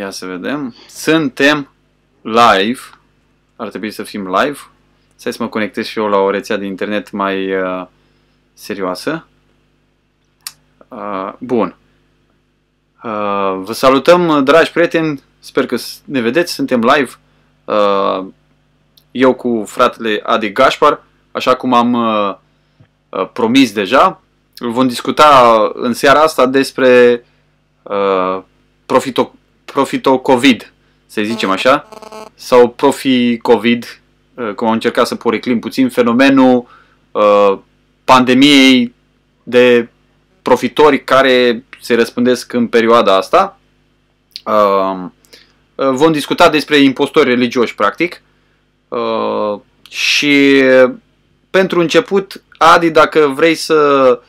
[0.00, 0.74] Ia să vedem.
[0.88, 1.70] Suntem
[2.20, 2.80] live.
[3.56, 4.58] Ar trebui să fim live.
[5.16, 7.86] Să să mă conectez și eu la o rețea de internet mai uh,
[8.54, 9.26] serioasă.
[10.88, 11.76] Uh, bun.
[13.02, 15.22] Uh, vă salutăm, dragi prieteni.
[15.38, 16.52] Sper că ne vedeți.
[16.52, 17.10] Suntem live.
[17.64, 18.26] Uh,
[19.10, 22.34] eu cu fratele Adi Gașpar, așa cum am uh,
[23.08, 24.20] uh, promis deja.
[24.58, 27.24] Vom discuta în seara asta despre
[27.82, 28.42] uh,
[28.86, 29.34] profito
[29.72, 30.72] profito-covid,
[31.06, 31.88] să zicem așa,
[32.34, 34.00] sau profi-covid,
[34.34, 36.68] uh, cum am încercat să poreclim puțin, fenomenul
[37.10, 37.58] uh,
[38.04, 38.94] pandemiei
[39.42, 39.88] de
[40.42, 43.58] profitori care se răspândesc în perioada asta.
[44.44, 45.08] Uh,
[45.74, 48.22] uh, vom discuta despre impostori religioși, practic.
[48.88, 49.60] Uh,
[49.90, 50.62] și
[51.50, 53.74] pentru început, Adi, dacă vrei să
[54.20, 54.28] Uh,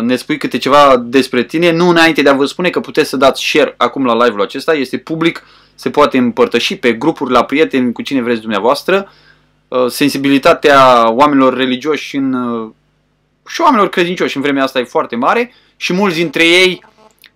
[0.00, 3.16] ne spui câte ceva despre tine, nu înainte de a vă spune că puteți să
[3.16, 5.42] dați share acum la live-ul acesta, este public,
[5.74, 9.12] se poate împărtăși pe grupuri, la prieteni, cu cine vreți dumneavoastră.
[9.68, 12.70] Uh, sensibilitatea oamenilor religioși în, uh,
[13.46, 16.84] și oamenilor credincioși în vremea asta e foarte mare și mulți dintre ei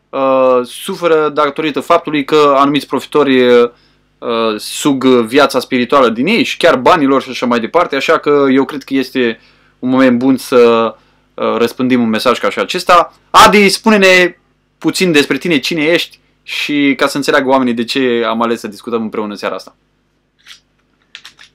[0.08, 3.70] uh, suferă datorită faptului că anumiți profitori uh,
[4.56, 8.64] sug viața spirituală din ei și chiar banilor și așa mai departe, așa că eu
[8.64, 9.40] cred că este
[9.78, 13.12] un moment bun să Uh, răspândim un mesaj ca și acesta.
[13.30, 14.36] Adi, spune-ne
[14.78, 18.68] puțin despre tine, cine ești și ca să înțeleagă oamenii de ce am ales să
[18.68, 19.76] discutăm împreună seara asta.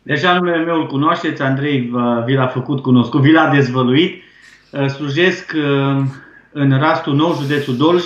[0.02, 1.92] Deja numele meu îl cunoașteți, Andrei
[2.26, 4.22] vi l-a făcut cunoscut, vi l-a dezvăluit.
[4.70, 6.04] Uh, slujesc uh,
[6.52, 8.04] în Rastul Nou, județul Dolj,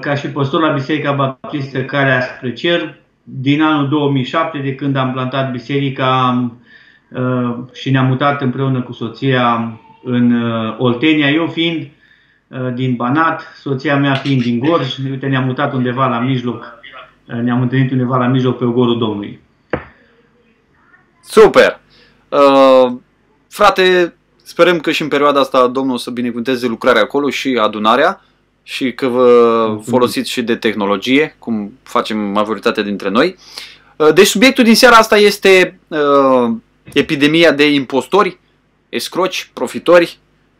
[0.00, 5.12] ca și păstor la Biserica Baptistă Calea spre Cer, din anul 2007, de când am
[5.12, 6.52] plantat biserica
[7.72, 9.78] și ne-am mutat împreună cu soția
[10.10, 11.88] în uh, Oltenia, eu fiind
[12.48, 16.78] uh, din Banat, soția mea fiind din Gorj, uite ne-am mutat undeva la mijloc,
[17.28, 19.40] uh, ne-am întâlnit undeva la mijloc pe ogorul Domnului.
[21.22, 21.80] Super!
[22.28, 22.92] Uh,
[23.48, 28.22] frate, sperăm că și în perioada asta Domnul o să binecuvânteze lucrarea acolo și adunarea
[28.62, 33.36] și că vă folosiți și de tehnologie, cum facem majoritatea dintre noi.
[34.14, 36.50] Deci subiectul din seara asta este uh,
[36.92, 38.38] epidemia de impostori
[38.88, 40.18] escroci, profitori,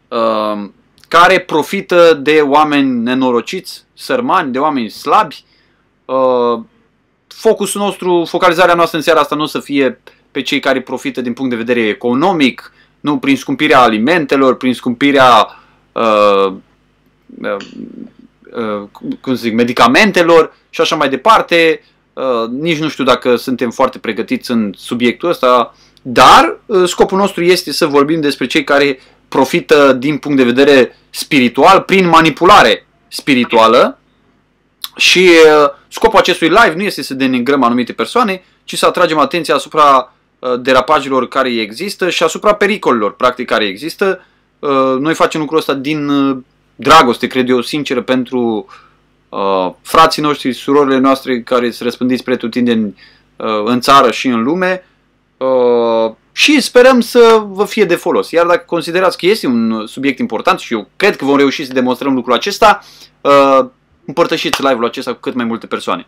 [0.08, 0.68] uh,
[1.08, 5.44] care profită de oameni nenorociți, sărmani, de oameni slabi.
[6.04, 6.60] Uh,
[7.26, 10.00] focusul nostru, focalizarea noastră în seara asta nu o să fie
[10.30, 15.48] pe cei care profită din punct de vedere economic, nu prin scumpirea alimentelor, prin scumpirea
[15.92, 16.52] uh,
[17.42, 17.56] uh,
[18.52, 18.88] uh,
[19.20, 21.82] cum zic, medicamentelor și așa mai departe.
[22.12, 25.74] Uh, nici nu știu dacă suntem foarte pregătiți în subiectul ăsta.
[26.10, 30.96] Dar uh, scopul nostru este să vorbim despre cei care profită din punct de vedere
[31.10, 33.98] spiritual prin manipulare spirituală
[34.96, 39.54] și uh, scopul acestui live nu este să denigrăm anumite persoane, ci să atragem atenția
[39.54, 44.22] asupra uh, derapajelor care există și asupra pericolelor practic care există.
[45.00, 46.10] Noi facem lucrul ăsta din
[46.76, 48.66] dragoste, cred eu, sinceră pentru
[49.82, 52.94] frații noștri, surorile noastre care se răspândiți pretutindeni
[53.64, 54.82] în țară și în lume
[55.38, 58.30] Uh, și sperăm să vă fie de folos.
[58.30, 61.72] Iar dacă considerați că este un subiect important și eu cred că vom reuși să
[61.72, 62.84] demonstrăm lucrul acesta,
[63.20, 63.66] uh,
[64.04, 66.06] împărtășiți live-ul acesta cu cât mai multe persoane.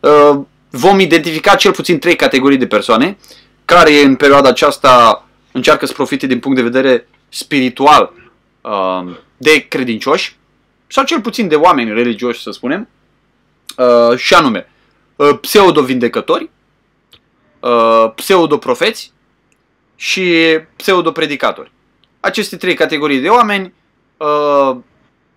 [0.00, 0.40] Uh,
[0.70, 3.18] vom identifica cel puțin trei categorii de persoane
[3.64, 8.12] care în perioada aceasta încearcă să profite din punct de vedere spiritual
[8.60, 10.36] uh, de credincioși
[10.86, 12.88] sau cel puțin de oameni religioși, să spunem,
[13.76, 14.70] uh, și anume
[15.16, 16.50] uh, pseudo-vindecători,
[17.60, 19.12] uh, pseudoprofeți
[19.96, 21.72] și pseudopredicatori.
[22.20, 23.72] Aceste trei categorii de oameni
[24.16, 24.76] uh,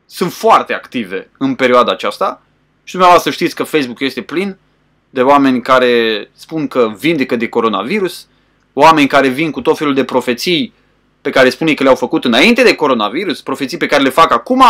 [0.06, 2.42] sunt foarte active în perioada aceasta
[2.84, 4.58] și dumneavoastră știți că Facebook este plin
[5.10, 8.28] de oameni care spun că vindecă de coronavirus,
[8.74, 10.74] oameni care vin cu tot felul de profeții
[11.22, 14.64] pe care spune că le-au făcut înainte de coronavirus, profeții pe care le fac acum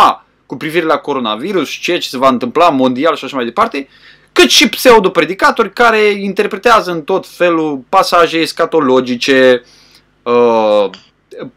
[0.46, 3.88] cu privire la coronavirus, ceea ce se va întâmpla mondial și așa mai departe
[4.32, 9.64] cât și pseudopredicatori care interpretează în tot felul pasaje escatologice,
[10.24, 10.90] uh,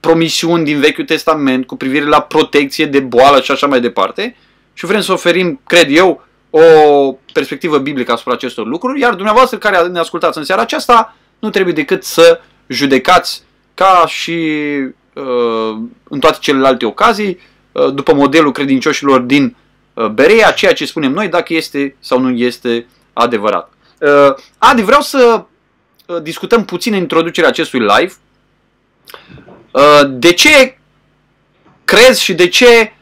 [0.01, 4.37] promisiuni din Vechiul Testament cu privire la protecție de boală și așa mai departe.
[4.73, 6.61] Și vrem să oferim, cred eu, o
[7.33, 11.75] perspectivă biblică asupra acestor lucruri, iar dumneavoastră care ne ascultați în seara aceasta, nu trebuie
[11.75, 13.43] decât să judecați
[13.75, 14.31] ca și
[15.13, 15.77] uh,
[16.09, 17.39] în toate celelalte ocazii,
[17.73, 19.64] uh, după modelul credincioșilor din Uh,
[20.13, 23.73] Berea ceea ce spunem noi, dacă este sau nu este adevărat.
[24.01, 25.45] Uh, Adi, vreau să
[26.07, 28.13] uh, discutăm puțin în introducerea acestui live.
[30.09, 30.79] De ce
[31.85, 32.93] crezi și de ce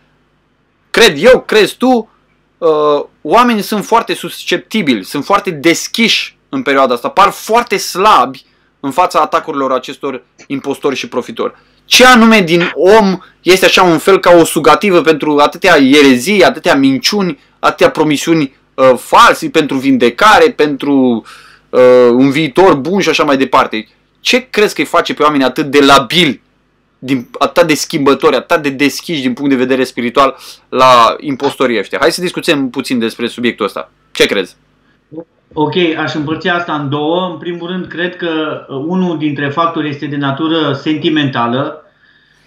[0.91, 2.11] cred eu, crezi tu,
[2.59, 8.45] uh, oamenii sunt foarte susceptibili, sunt foarte deschiși în perioada asta, par foarte slabi
[8.81, 11.55] în fața atacurilor acestor impostori și profitori.
[11.93, 16.75] Ce anume din om este așa un fel ca o sugativă pentru atâtea erezii, atâtea
[16.75, 21.25] minciuni, atâtea promisiuni uh, false, pentru vindecare, pentru
[21.71, 21.81] uh,
[22.11, 23.89] un viitor bun și așa mai departe.
[24.21, 26.43] Ce crezi că îi face pe oameni atât de labili
[26.99, 30.37] din, atât de schimbători, atât de deschiși din punct de vedere spiritual
[30.69, 31.99] la impostorii ăștia.
[32.01, 33.91] Hai să discutăm puțin despre subiectul ăsta.
[34.13, 34.57] Ce crezi?
[35.55, 37.29] Ok, aș împărți asta în două.
[37.33, 41.85] În primul rând, cred că uh, unul dintre factori este de natură sentimentală,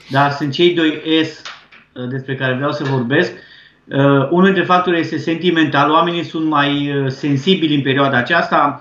[0.09, 1.41] dar sunt cei doi S
[1.93, 3.31] uh, despre care vreau să vorbesc.
[3.31, 3.97] Uh,
[4.29, 5.91] unul dintre factori este sentimental.
[5.91, 8.79] Oamenii sunt mai sensibili în perioada aceasta.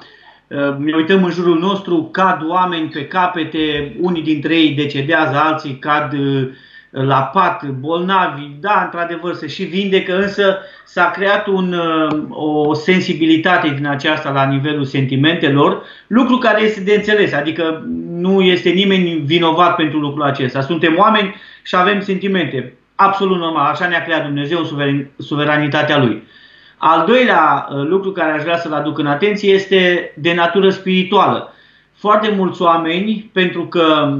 [0.78, 6.12] Ne uităm în jurul nostru, cad oameni pe capete, unii dintre ei decedează, alții cad
[6.94, 13.68] la pat, bolnavi, da, într-adevăr, se și vindecă, însă s-a creat un, uh, o sensibilitate
[13.68, 19.76] din aceasta la nivelul sentimentelor, lucru care este de înțeles, adică nu este nimeni vinovat
[19.76, 20.60] pentru lucrul acesta.
[20.60, 22.74] Suntem oameni și avem sentimente.
[22.94, 26.22] Absolut normal, așa ne-a creat Dumnezeu în suveranitatea Lui.
[26.76, 31.52] Al doilea uh, lucru care aș vrea să-l aduc în atenție este de natură spirituală.
[31.94, 34.16] Foarte mulți oameni, pentru că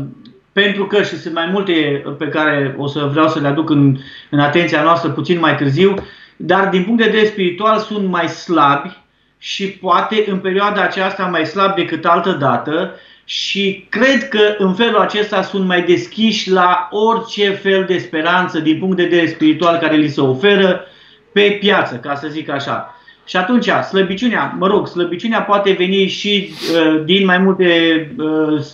[0.55, 3.97] pentru că, și sunt mai multe pe care o să vreau să le aduc în,
[4.31, 5.95] în atenția noastră puțin mai târziu,
[6.37, 8.99] dar din punct de vedere spiritual sunt mai slabi
[9.39, 14.99] și poate în perioada aceasta mai slabi decât altă dată și cred că în felul
[14.99, 19.97] acesta sunt mai deschiși la orice fel de speranță din punct de vedere spiritual care
[19.97, 20.87] li se oferă
[21.33, 22.99] pe piață, ca să zic așa.
[23.25, 27.69] Și atunci, slăbiciunea, mă rog, slăbiciunea poate veni și uh, din, mai multe,
[28.19, 28.65] uh,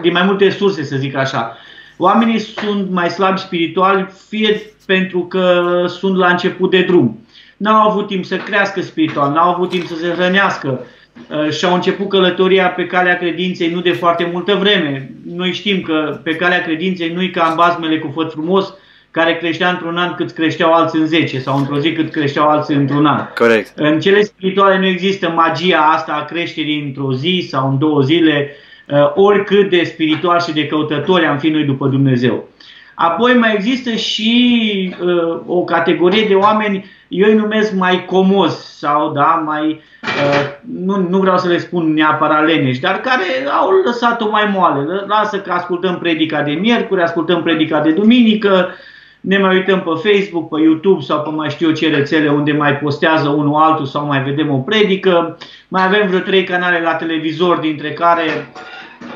[0.00, 1.56] din mai multe surse, să zic așa.
[1.96, 7.18] Oamenii sunt mai slabi spiritual, fie pentru că sunt la început de drum.
[7.56, 10.86] N-au avut timp să crească spiritual, n-au avut timp să se hrănească
[11.28, 15.10] uh, și-au început călătoria pe calea credinței nu de foarte multă vreme.
[15.26, 18.74] Noi știm că pe calea credinței nu-i ca în bazmele cu făt frumos,
[19.14, 22.74] care creștea într-un an cât creșteau alții în 10 sau într-o zi cât creșteau alții
[22.74, 23.20] într-un an.
[23.34, 23.72] Corect.
[23.76, 28.50] În cele spirituale nu există magia asta a creșterii într-o zi sau în două zile,
[28.86, 32.48] uh, oricât de spiritual și de căutători am fi noi după Dumnezeu.
[32.94, 39.12] Apoi mai există și uh, o categorie de oameni, eu îi numesc mai comos sau
[39.12, 40.46] da, mai, uh,
[40.84, 43.24] nu, nu vreau să le spun neapărat leneși, dar care
[43.60, 45.04] au lăsat-o mai moale.
[45.06, 48.74] Lasă că ascultăm predica de miercuri, ascultăm predica de duminică,
[49.24, 52.52] ne mai uităm pe Facebook, pe YouTube sau pe mai știu eu ce rețele unde
[52.52, 55.38] mai postează unul altul sau mai vedem o predică.
[55.68, 58.24] Mai avem vreo trei canale la televizor, dintre care,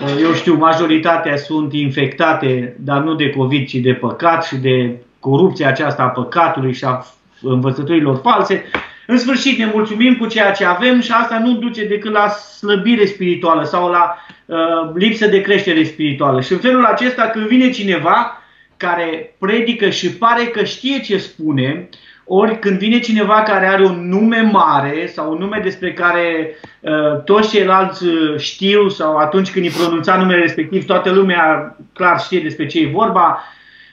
[0.03, 4.97] uh, eu știu, majoritatea sunt infectate, dar nu de COVID, ci de păcat și de
[5.21, 7.07] corupția aceasta a păcatului și a
[7.43, 8.65] învățăturilor false.
[9.07, 13.05] În sfârșit ne mulțumim cu ceea ce avem și asta nu duce decât la slăbire
[13.05, 14.17] spirituală sau la
[14.47, 14.57] uh,
[14.95, 16.41] lipsă de creștere spirituală.
[16.41, 18.43] Și în felul acesta când vine cineva
[18.79, 21.89] care predică și pare că știe ce spune,
[22.25, 27.23] ori când vine cineva care are un nume mare sau un nume despre care uh,
[27.25, 32.41] toți ceilalți uh, știu sau atunci când îi pronunța numele respectiv, toată lumea clar știe
[32.41, 33.43] despre ce e vorba,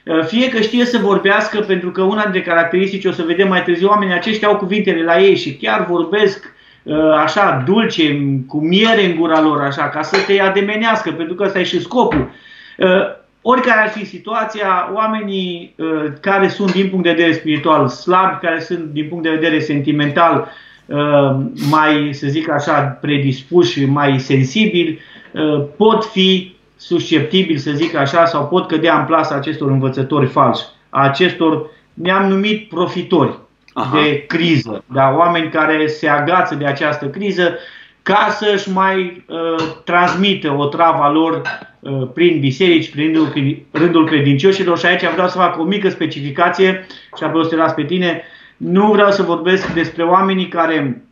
[0.04, 3.62] uh, fie că știe să vorbească, pentru că una dintre caracteristici, o să vedem mai
[3.62, 9.04] târziu, oamenii aceștia au cuvintele la ei și chiar vorbesc uh, așa dulce, cu miere
[9.04, 12.30] în gura lor, așa, ca să te ademenească, pentru că ăsta e și scopul.
[12.78, 18.46] Uh, oricare ar fi situația, oamenii uh, care sunt din punct de vedere spiritual slabi,
[18.46, 20.48] care sunt din punct de vedere sentimental
[20.86, 21.36] uh,
[21.70, 24.98] mai, să zic așa, predispuși, mai sensibili,
[25.32, 30.64] uh, pot fi susceptibili, să zic așa, sau pot cădea în plasa acestor învățători falși,
[30.90, 33.38] a acestor, mi-am numit profitori
[33.72, 34.00] Aha.
[34.00, 37.58] de criză, da, oameni care se agață de această criză
[38.02, 41.75] ca să-și mai uh, transmită o travă lor uh,
[42.14, 43.32] prin biserici, prin rândul,
[43.70, 44.78] rândul credincioșilor.
[44.78, 47.84] Și aici vreau să fac o mică specificație și apoi o să te las pe
[47.84, 48.22] tine.
[48.56, 51.06] Nu vreau să vorbesc despre oamenii care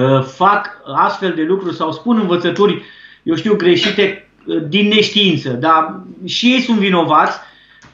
[0.00, 2.82] uh, fac astfel de lucruri sau spun învățături,
[3.22, 7.38] eu știu, greșite uh, din neștiință, dar și ei sunt vinovați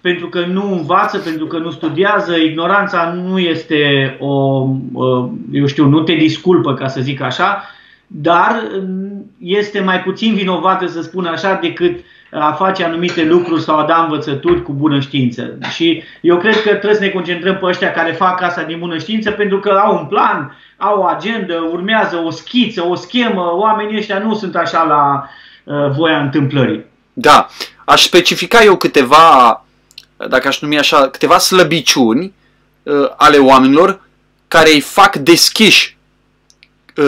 [0.00, 5.88] pentru că nu învață, pentru că nu studiază, ignoranța nu este o, uh, eu știu,
[5.88, 7.62] nu te disculpă, ca să zic așa,
[8.06, 9.11] dar mm,
[9.42, 11.98] este mai puțin vinovată, să spun așa, decât
[12.30, 15.58] a face anumite lucruri sau a da învățături cu bună știință.
[15.74, 18.98] Și eu cred că trebuie să ne concentrăm pe ăștia care fac asta din bună
[18.98, 23.52] știință pentru că au un plan, au o agendă, urmează o schiță, o schemă.
[23.54, 25.28] Oamenii ăștia nu sunt așa la
[25.64, 26.84] uh, voia întâmplării.
[27.12, 27.48] Da,
[27.84, 29.64] aș specifica eu câteva,
[30.28, 32.32] dacă aș numi așa, câteva slăbiciuni
[32.82, 34.00] uh, ale oamenilor
[34.48, 36.01] care îi fac deschiși uh,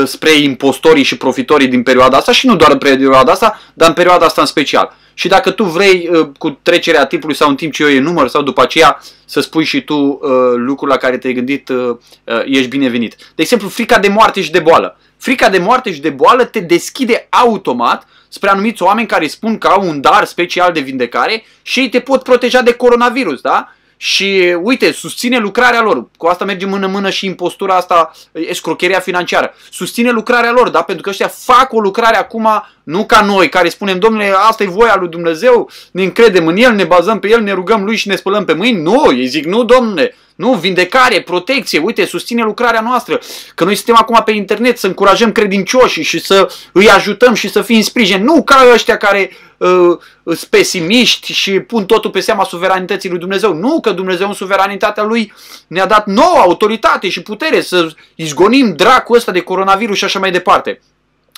[0.05, 3.95] spre impostorii și profitorii din perioada asta și nu doar în perioada asta, dar în
[3.95, 4.97] perioada asta în special.
[5.15, 8.43] Și dacă tu vrei uh, cu trecerea timpului sau în timp ce eu număr sau
[8.43, 10.19] după aceea să spui și tu uh,
[10.55, 13.17] lucrul la care te-ai gândit, uh, uh, ești binevenit.
[13.17, 14.99] De exemplu, frica de moarte și de boală.
[15.17, 19.67] Frica de moarte și de boală te deschide automat spre anumiți oameni care spun că
[19.67, 23.75] au un dar special de vindecare și ei te pot proteja de coronavirus, da?
[23.97, 26.07] Și uite, susține lucrarea lor.
[26.17, 29.55] Cu asta merge mână-mână și impostura asta, escrocheria financiară.
[29.71, 30.83] Susține lucrarea lor, da?
[30.83, 32.49] Pentru că ăștia fac o lucrare acum,
[32.83, 36.73] nu ca noi, care spunem, domnule, asta e voia lui Dumnezeu, ne încredem în El,
[36.73, 38.83] ne bazăm pe El, ne rugăm Lui și ne spălăm pe mâini.
[38.83, 43.21] Nu, ei zic, nu, domnule, nu, vindecare, protecție, uite, susține lucrarea noastră.
[43.55, 47.63] Că noi suntem acum pe internet să încurajăm credincioșii și să îi ajutăm și să
[47.63, 48.25] fim în sprijin.
[48.25, 53.55] Nu ca ăștia care uh, sunt pesimiști și pun totul pe seama suveranității lui Dumnezeu.
[53.55, 55.33] Nu, că Dumnezeu în suveranitatea lui
[55.67, 60.31] ne-a dat nouă autoritate și putere să izgonim dracul ăsta de coronavirus și așa mai
[60.31, 60.81] departe.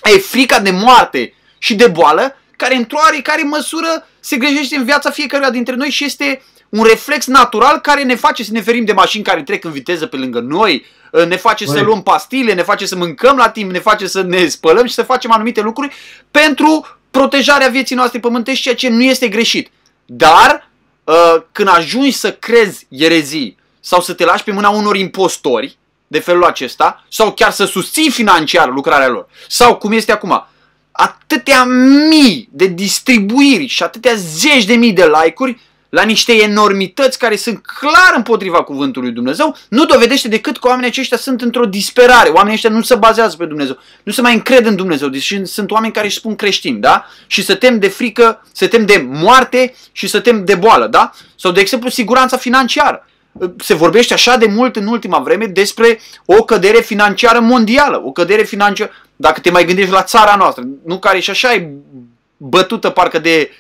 [0.03, 5.11] E frica de moarte și de boală care într-o oarecare măsură se greșește în viața
[5.11, 8.93] fiecăruia dintre noi și este un reflex natural care ne face să ne ferim de
[8.93, 10.85] mașini care trec în viteză pe lângă noi,
[11.29, 11.77] ne face Băi.
[11.77, 14.95] să luăm pastile, ne face să mâncăm la timp, ne face să ne spălăm și
[14.95, 15.95] să facem anumite lucruri
[16.31, 19.71] pentru protejarea vieții noastre pământești, ceea ce nu este greșit.
[20.07, 20.71] Dar
[21.05, 26.19] uh, când ajungi să crezi erezii sau să te lași pe mâna unor impostori de
[26.19, 30.47] felul acesta, sau chiar să susții financiar lucrarea lor, sau cum este acum,
[30.93, 31.65] atâtea
[32.09, 35.61] mii de distribuiri și atâtea zeci de mii de like-uri
[35.97, 41.17] la niște enormități care sunt clar împotriva cuvântului Dumnezeu, nu dovedește decât că oamenii aceștia
[41.17, 42.29] sunt într-o disperare.
[42.29, 45.09] Oamenii ăștia nu se bazează pe Dumnezeu, nu se mai încred în Dumnezeu.
[45.09, 47.07] Deci sunt oameni care își spun creștini, da?
[47.27, 51.11] Și să tem de frică, să tem de moarte și să tem de boală, da?
[51.37, 53.07] Sau, de exemplu, siguranța financiară.
[53.59, 58.43] Se vorbește așa de mult în ultima vreme despre o cădere financiară mondială, o cădere
[58.43, 61.71] financiară, dacă te mai gândești la țara noastră, nu care și așa e
[62.37, 63.51] bătută parcă de,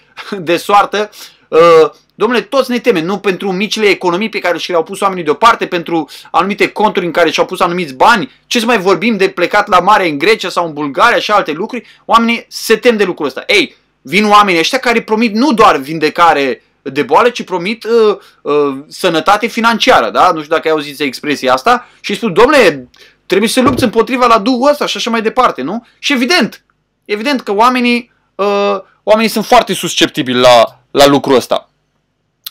[0.51, 1.11] de soartă,
[1.49, 5.25] uh, Domnule, toți ne temem, nu pentru micile economii pe care și le-au pus oamenii
[5.25, 9.29] deoparte, pentru anumite conturi în care și-au pus anumiți bani, ce să mai vorbim de
[9.29, 13.05] plecat la mare în Grecia sau în Bulgaria și alte lucruri, oamenii se tem de
[13.05, 13.45] lucrul ăsta.
[13.47, 18.79] Ei, vin oamenii ăștia care promit nu doar vindecare de boală, ci promit uh, uh,
[18.89, 20.31] sănătate financiară, da?
[20.31, 22.89] Nu știu dacă ai auzit expresia asta și spun, domnule,
[23.27, 25.87] trebuie să lupți împotriva la duhul ăsta și așa mai departe, nu?
[25.99, 26.65] Și evident,
[27.05, 31.71] evident că oamenii, uh, oamenii sunt foarte susceptibili la, la lucrul ăsta.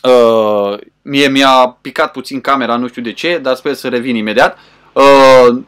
[0.02, 4.58] Uh, mie mi-a picat puțin camera, nu știu de ce, dar sper să revin imediat.
[4.92, 5.58] Uh,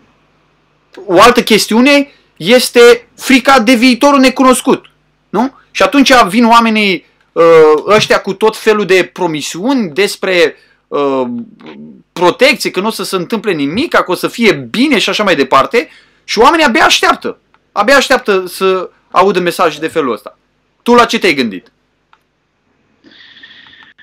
[1.06, 4.90] o altă chestiune este frica de viitorul necunoscut.
[5.28, 5.54] Nu?
[5.70, 7.42] Și atunci vin oamenii uh,
[7.86, 10.56] ăștia cu tot felul de promisiuni despre
[10.88, 11.22] uh,
[12.12, 15.22] protecție, că nu o să se întâmple nimic, că o să fie bine și așa
[15.22, 15.88] mai departe.
[16.24, 17.38] Și oamenii abia așteaptă.
[17.72, 20.38] Abia așteaptă să audă mesaje de felul ăsta.
[20.82, 21.72] Tu la ce te-ai gândit?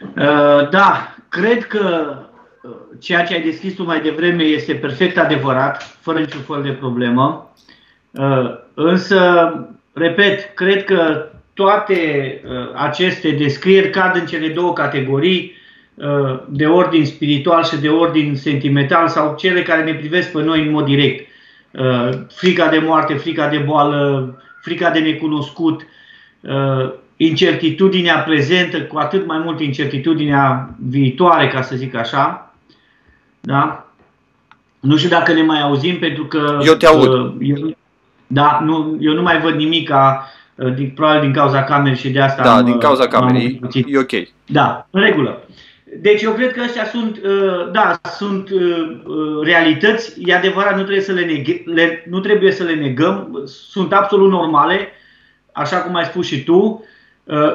[0.01, 2.15] Uh, da, cred că
[2.61, 6.71] uh, ceea ce ai deschis tu mai devreme este perfect adevărat, fără niciun fel de
[6.71, 7.53] problemă.
[8.11, 9.51] Uh, însă,
[9.93, 12.41] repet, cred că toate
[12.75, 15.53] aceste descrieri cad în cele două categorii
[16.47, 20.71] de ordin spiritual și de ordin sentimental sau cele care ne privesc pe noi în
[20.71, 21.27] mod direct.
[22.27, 25.87] Frica de moarte, frica de boală, frica de necunoscut,
[27.17, 32.53] incertitudinea prezentă, cu atât mai mult incertitudinea viitoare, ca să zic așa.
[33.41, 33.89] Da?
[34.79, 36.59] Nu știu dacă ne mai auzim, pentru că...
[36.65, 37.07] Eu te aud.
[37.07, 37.77] Uh, eu,
[38.27, 42.09] da, nu, eu nu mai văd nimic, ca, uh, din, probabil din cauza camerei și
[42.09, 44.11] de asta Da, am, din cauza camerei, e ok.
[44.45, 45.43] Da, în regulă.
[46.01, 48.49] Deci eu cred că astea sunt, uh, da, sunt
[49.43, 53.93] realități, e adevărat, nu trebuie să le, neghe, le, nu trebuie să le negăm, sunt
[53.93, 54.89] absolut normale,
[55.51, 56.93] așa cum ai spus și tu, Uh,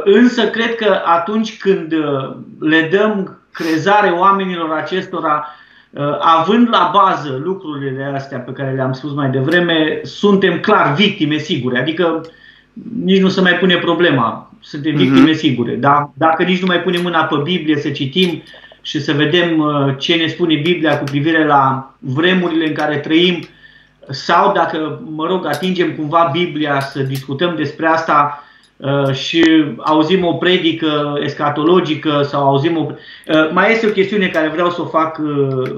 [0.05, 5.47] însă cred că atunci când uh, le dăm crezare oamenilor acestora,
[5.91, 11.37] uh, având la bază lucrurile astea pe care le-am spus mai devreme, suntem clar victime
[11.37, 11.79] sigure.
[11.79, 12.21] Adică
[13.05, 14.53] nici nu se mai pune problema.
[14.61, 15.03] Suntem mhm.
[15.03, 15.37] victime uh-huh.
[15.39, 15.75] sigure.
[15.75, 16.12] Da?
[16.15, 18.43] Dacă nici nu mai punem mâna pe Biblie să citim
[18.83, 19.65] și să vedem
[19.99, 23.45] ce ne spune Biblia cu privire la vremurile în care trăim,
[24.09, 28.49] sau dacă, mă rog, atingem cumva Biblia să discutăm despre asta, Uh,
[29.12, 32.87] și auzim o predică escatologică sau auzim o...
[33.26, 35.70] Uh, mai este o chestiune care vreau să o fac uh,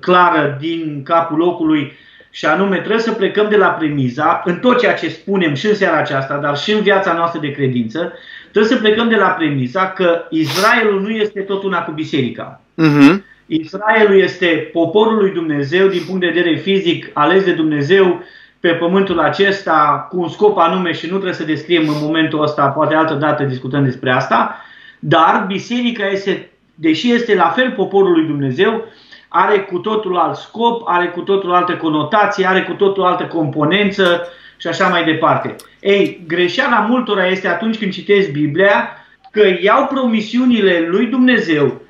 [0.00, 1.92] clară din capul locului
[2.30, 5.74] și anume trebuie să plecăm de la premiza, în tot ceea ce spunem și în
[5.74, 8.12] seara aceasta, dar și în viața noastră de credință,
[8.52, 12.60] trebuie să plecăm de la premiza că Israelul nu este tot una cu biserica.
[12.82, 13.16] Uh-huh.
[13.46, 18.22] Israelul este poporul lui Dumnezeu din punct de vedere fizic, ales de Dumnezeu
[18.60, 22.66] pe pământul acesta cu un scop anume și nu trebuie să descriem în momentul ăsta,
[22.66, 24.56] poate altă dată discutăm despre asta,
[24.98, 28.84] dar biserica este, deși este la fel poporul lui Dumnezeu,
[29.28, 34.28] are cu totul alt scop, are cu totul altă conotație, are cu totul altă componență
[34.56, 35.56] și așa mai departe.
[35.80, 38.88] Ei, greșeala multora este atunci când citesc Biblia
[39.30, 41.80] că iau promisiunile lui Dumnezeu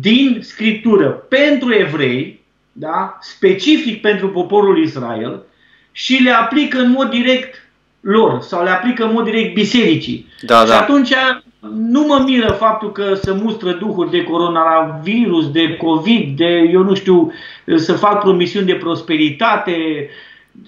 [0.00, 3.18] din Scriptură pentru evrei, da?
[3.20, 5.42] specific pentru poporul Israel,
[5.98, 7.68] și le aplică în mod direct
[8.00, 10.26] lor sau le aplică în mod direct bisericii.
[10.40, 10.80] Da, și da.
[10.80, 11.12] atunci
[11.74, 16.94] nu mă miră faptul că se mustră duhuri de coronavirus, de COVID, de, eu nu
[16.94, 17.32] știu,
[17.76, 20.08] să fac promisiuni de prosperitate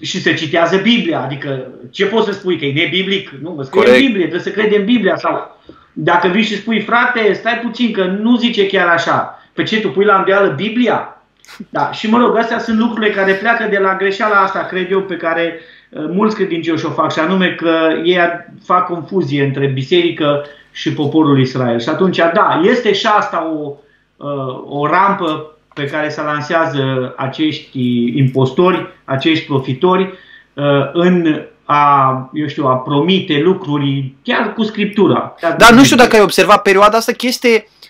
[0.01, 1.21] și se citează Biblia.
[1.21, 2.57] Adică ce poți să spui?
[2.57, 3.29] Că e nebiblic?
[3.41, 5.15] Nu, mă scrie în Biblie, trebuie să credem în Biblia.
[5.15, 5.59] Sau
[5.93, 9.39] dacă vii și spui, frate, stai puțin, că nu zice chiar așa.
[9.53, 11.20] Pe ce, tu pui la îndoială Biblia?
[11.69, 15.01] Da, și mă rog, astea sunt lucrurile care pleacă de la greșeala asta, cred eu,
[15.01, 18.19] pe care uh, mulți credincioși o fac, și anume că ei
[18.63, 21.79] fac confuzie între biserică și poporul Israel.
[21.79, 23.73] Și atunci, da, este și asta o,
[24.17, 30.13] uh, o rampă pe care se lansează acești impostori, acești profitori,
[30.53, 35.35] uh, în a, eu știu, a promite lucruri chiar cu Scriptura.
[35.41, 36.03] Chiar Dar cu nu știu Biblia.
[36.03, 37.80] dacă ai observat perioada asta, că este, uh,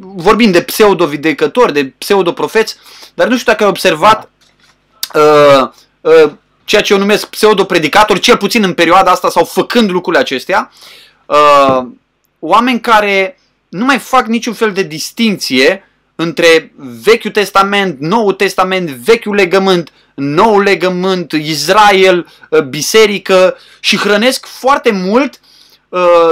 [0.00, 2.76] vorbim de pseudo-videcători, de pseudo-profeți,
[3.14, 4.30] dar nu știu dacă ai observat
[5.14, 5.68] uh,
[6.00, 6.32] uh,
[6.64, 10.72] ceea ce eu numesc pseudo-predicatori, cel puțin în perioada asta sau făcând lucrurile acestea,
[11.26, 11.86] uh,
[12.38, 19.34] oameni care nu mai fac niciun fel de distinție între Vechiul Testament, Noul Testament, Vechiul
[19.34, 25.53] Legământ, Noul Legământ, Israel, uh, biserică și hrănesc foarte mult uh,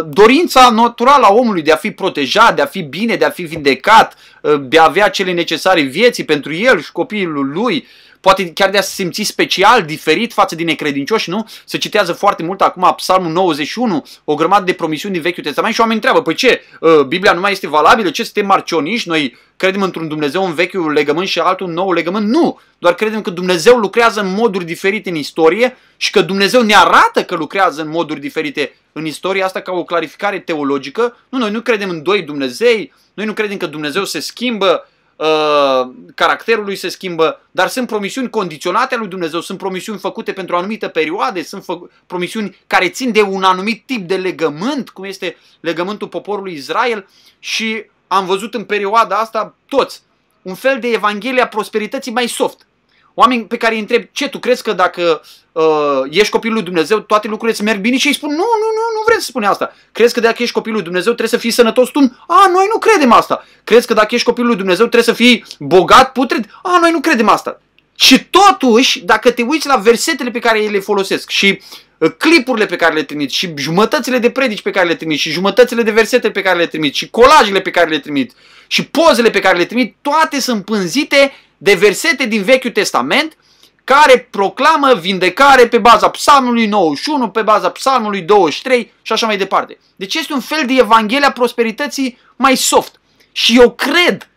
[0.07, 3.43] dorința naturală a omului de a fi protejat, de a fi bine, de a fi
[3.43, 7.87] vindecat, uh, de a avea cele necesare vieții pentru el și copilul lui,
[8.23, 11.49] poate chiar de a se simți special, diferit față de necredincioși, nu?
[11.65, 15.81] Se citează foarte mult acum Psalmul 91, o grămadă de promisiuni din Vechiul Testament și
[15.81, 18.11] oamenii întreabă, păi ce, uh, Biblia nu mai este valabilă?
[18.11, 19.09] Ce, suntem marcioniști?
[19.09, 22.29] Noi credem într-un Dumnezeu în Vechiul legământ și altul în Nou legământ?
[22.29, 22.61] Nu!
[22.79, 27.25] Doar credem că Dumnezeu lucrează în moduri diferite în istorie și că Dumnezeu ne arată
[27.25, 31.17] că lucrează în moduri diferite în istorie, asta ca o clarificare teologică.
[31.29, 34.89] Nu, noi nu credem în doi Dumnezei, noi nu credem că Dumnezeu se schimbă,
[35.23, 40.33] uh, caracterul lui se schimbă, dar sunt promisiuni condiționate ale lui Dumnezeu, sunt promisiuni făcute
[40.33, 44.91] pentru o anumită perioade, sunt fă- promisiuni care țin de un anumit tip de legământ,
[44.91, 47.09] cum este legământul poporului Israel
[47.39, 50.03] și am văzut în perioada asta toți
[50.43, 52.67] un fel de evanghelia prosperității mai soft.
[53.15, 55.23] Oameni pe care îi întreb, ce, tu crezi că dacă
[55.53, 55.63] uh,
[56.11, 57.97] ești copilul lui Dumnezeu, toate lucrurile să merg bine?
[57.97, 59.75] Și îi spun, nu, nu, nu, nu vrem să spune asta.
[59.93, 61.99] Crezi că dacă ești copilul lui Dumnezeu trebuie să fii sănătos tu?
[62.27, 63.47] A, noi nu credem asta.
[63.65, 66.47] Crezi că dacă ești copilul lui Dumnezeu trebuie să fii bogat, putred?
[66.63, 67.61] A, noi nu credem asta.
[67.95, 71.61] Și totuși, dacă te uiți la versetele pe care ei le folosesc și
[71.99, 75.31] uh, clipurile pe care le trimit și jumătățile de predici pe care le trimit și
[75.31, 78.33] jumătățile de versete pe care le trimit și colajele pe care le trimit
[78.67, 83.37] și pozele pe care le trimit, toate sunt pânzite de versete din Vechiul Testament
[83.85, 89.79] care proclamă vindecare pe baza psalmului 91, pe baza psalmului 23 și așa mai departe.
[89.97, 93.01] Deci este un fel de evanghelia prosperității mai soft.
[93.33, 94.29] Și eu cred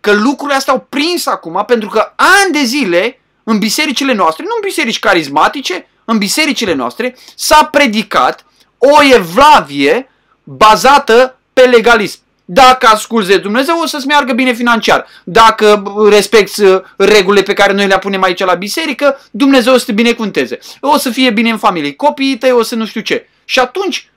[0.00, 4.52] că lucrurile astea au prins acum pentru că ani de zile în bisericile noastre, nu
[4.54, 8.46] în biserici carismatice, în bisericile noastre s-a predicat
[8.78, 10.10] o evlavie
[10.44, 12.20] bazată pe legalism.
[12.50, 15.06] Dacă asculți de Dumnezeu, o să-ți meargă bine financiar.
[15.24, 19.84] Dacă respecti uh, regulile pe care noi le punem aici la biserică, Dumnezeu o să
[19.84, 20.58] te binecuvânteze.
[20.80, 21.92] O să fie bine în familie.
[21.94, 23.28] Copiii tăi o să nu știu ce.
[23.44, 24.10] Și atunci,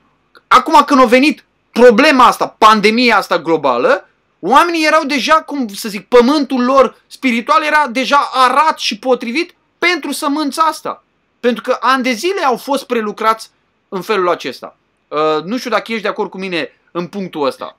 [0.47, 6.07] acum când a venit problema asta, pandemia asta globală, oamenii erau deja, cum să zic,
[6.07, 11.03] pământul lor spiritual era deja arat și potrivit pentru sămânța asta.
[11.39, 13.49] Pentru că ani de zile au fost prelucrați
[13.89, 14.77] în felul acesta.
[15.07, 17.75] Uh, nu știu dacă ești de acord cu mine în punctul ăsta.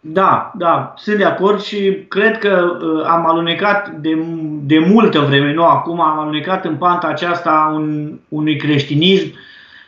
[0.00, 4.18] Da, da, sunt de acord și cred că uh, am alunecat de,
[4.62, 9.32] de multă vreme, nu acum, am alunecat în panta aceasta un, unui creștinism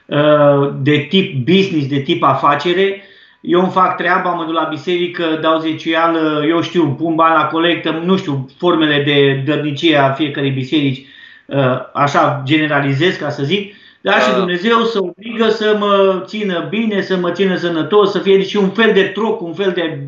[0.07, 3.03] uh, de tip business, de tip afacere.
[3.41, 7.47] Eu îmi fac treaba, mă duc la biserică, dau zeciuială, eu știu, pun bani la
[7.47, 11.07] colectă, nu știu, formele de dărnicie a fiecărei biserici,
[11.47, 13.75] uh, așa generalizez ca să zic.
[14.01, 18.37] Da, și Dumnezeu să obligă să mă țină bine, să mă țină sănătos, să fie
[18.37, 19.99] deci un fel de troc, un fel de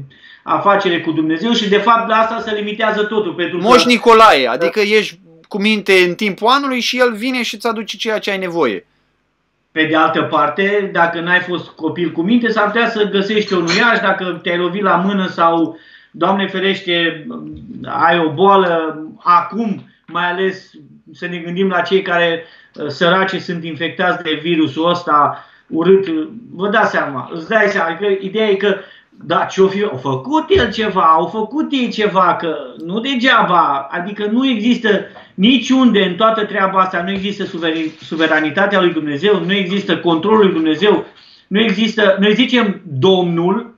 [0.42, 3.32] afacere cu Dumnezeu și de fapt la asta se limitează totul.
[3.32, 7.54] Pentru Moș că, Nicolae, adică ești cu minte în timpul anului și el vine și
[7.54, 8.86] îți aduce ceea ce ai nevoie.
[9.72, 13.58] pe de altă parte, dacă n-ai fost copil cu minte, s-ar putea să găsești o
[13.58, 15.78] nuiaș, dacă te-ai lovit la mână sau
[16.10, 17.26] Doamne ferește,
[17.82, 20.70] ai o boală acum, mai ales
[21.12, 22.44] să ne gândim la cei care
[22.88, 26.06] săraci sunt infectați de virusul ăsta urât,
[26.54, 28.76] vă dați seama, îți dai seama, că ideea e că
[29.24, 34.26] da, ce-o fi, au făcut el ceva, au făcut ei ceva, că nu degeaba, adică
[34.30, 37.44] nu există niciunde în toată treaba asta, nu există
[38.00, 41.06] suveranitatea lui Dumnezeu, nu există controlul lui Dumnezeu,
[41.46, 43.71] nu există, noi zicem Domnul,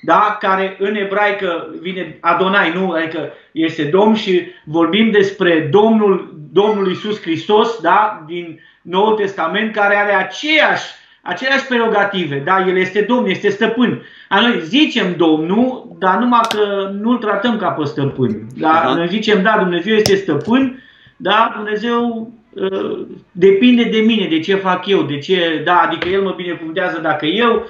[0.00, 6.88] da, care în ebraică vine Adonai, nu, adică este Domn și vorbim despre Domnul, Domnul
[6.88, 12.64] Iisus Hristos, da, din Noul Testament, care are aceeași aceleași prerogative, da?
[12.68, 14.02] El este domn, este stăpân.
[14.28, 18.46] A noi zicem domnul, dar numai că nu-l tratăm ca pe stăpân.
[18.56, 18.82] Da?
[18.82, 18.96] Uh-huh.
[18.96, 20.82] Noi zicem, da, Dumnezeu este stăpân,
[21.16, 26.22] da, Dumnezeu uh, depinde de mine, de ce fac eu, de ce, da, adică El
[26.22, 27.62] mă binecuvântează dacă eu uh,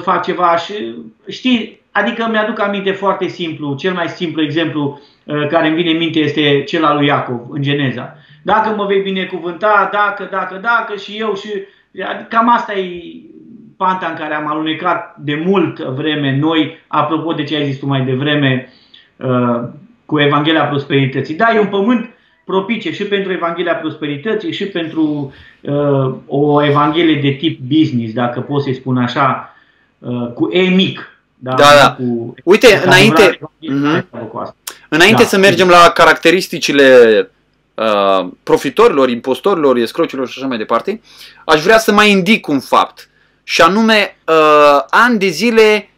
[0.00, 0.94] fac ceva și,
[1.28, 5.96] știi, adică mi-aduc aminte foarte simplu, cel mai simplu exemplu uh, care îmi vine în
[5.96, 8.16] minte este cel al lui Iacov, în Geneza.
[8.42, 11.48] Dacă mă vei binecuvânta, dacă, dacă, dacă și eu și
[12.28, 13.12] Cam asta e
[13.76, 17.86] panta în care am alunecat de mult vreme noi, apropo de ce ai zis tu
[17.86, 18.68] mai devreme
[19.16, 19.68] uh,
[20.06, 21.34] cu Evanghelia Prosperității.
[21.34, 22.10] Da, e un pământ
[22.44, 28.62] propice și pentru Evanghelia Prosperității și pentru uh, o Evanghelie de tip business, dacă pot
[28.62, 29.56] să-i spun așa,
[29.98, 31.12] uh, cu E mic.
[31.34, 31.74] Da, da.
[31.80, 31.94] da.
[31.94, 34.02] Cu, Uite, înainte, uh-huh.
[34.88, 35.28] înainte da.
[35.28, 37.30] să mergem la caracteristicile
[37.74, 41.00] uh, profitorilor, impostorilor, escrocilor și așa mai departe,
[41.44, 43.08] aș vrea să mai indic un fapt.
[43.44, 45.90] Și anume, uh, ani de zile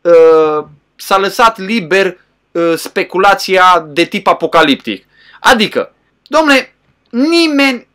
[0.00, 0.64] uh,
[0.96, 2.18] s-a lăsat liber
[2.50, 5.06] uh, speculația de tip apocaliptic.
[5.40, 6.74] Adică, domnule,
[7.10, 7.86] nimeni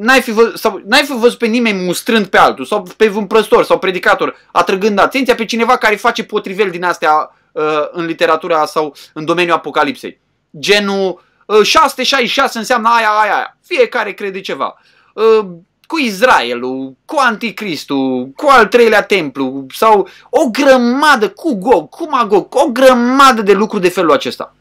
[0.00, 3.26] n-ai fi, văzut, sau, n-ai fi văzut pe nimeni mustrând pe altul, sau pe un
[3.26, 8.66] prăstor sau predicator, atrăgând atenția pe cineva care face potrivel din astea uh, în literatura
[8.66, 10.20] sau în domeniul apocalipsei.
[10.58, 11.22] Genul,
[11.62, 13.56] 666 ă, înseamnă aia, aia, aia.
[13.64, 14.80] Fiecare crede ceva.
[15.16, 15.46] Ă,
[15.86, 22.54] cu Israelul, cu Anticristul, cu al treilea templu sau o grămadă cu Gog, cu Magog,
[22.54, 24.54] o grămadă de lucruri de felul acesta.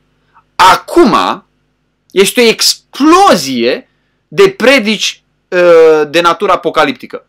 [0.55, 1.43] Acum
[2.11, 3.89] este o explozie
[4.27, 5.26] de predici ă,
[6.09, 7.25] de natură apocaliptică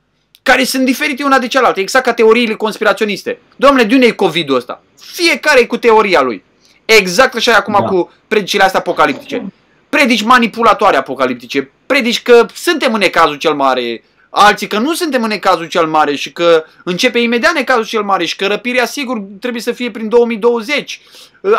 [0.48, 3.38] care sunt diferite una de cealaltă, exact ca teoriile conspiraționiste.
[3.56, 4.82] Domnule, de unde e COVID-ul ăsta?
[5.00, 6.44] Fiecare cu teoria lui.
[6.84, 7.86] Exact așa e acum da.
[7.86, 9.52] cu predicile astea apocaliptice.
[9.88, 15.28] Predici manipulatoare apocaliptice, predici că suntem în necazul cel mare, alții că nu suntem în
[15.28, 19.62] necazul cel mare și că începe imediat necazul cel mare și că răpirea sigur trebuie
[19.62, 21.00] să fie prin 2020.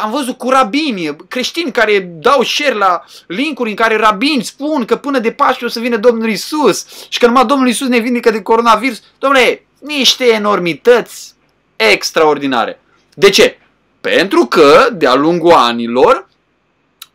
[0.02, 4.96] Am văzut cu rabini, creștini care dau share la linkuri în care rabini spun că
[4.96, 8.32] până de Paște o să vină Domnul Isus și că numai Domnul Isus ne vindecă
[8.32, 9.02] de coronavirus.
[9.18, 11.34] Domnule, niște enormități
[11.76, 12.80] extraordinare.
[13.14, 13.58] De ce?
[14.02, 16.28] Pentru că, de-a lungul anilor,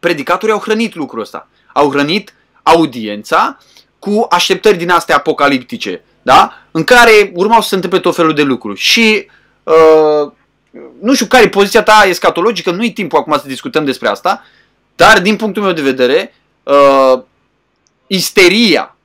[0.01, 1.49] predicatorii au hrănit lucrul ăsta.
[1.73, 3.59] Au hrănit audiența
[4.05, 6.53] cu așteptări din astea apocaliptice, da?
[6.71, 8.81] în care urmau să se întâmple tot felul de lucruri.
[8.81, 9.27] Și
[9.63, 10.33] uh,
[11.01, 14.43] nu știu care e poziția ta escatologică, nu e timpul acum să discutăm despre asta,
[14.97, 17.23] dar din punctul meu de vedere, uh,
[18.07, 18.97] isteria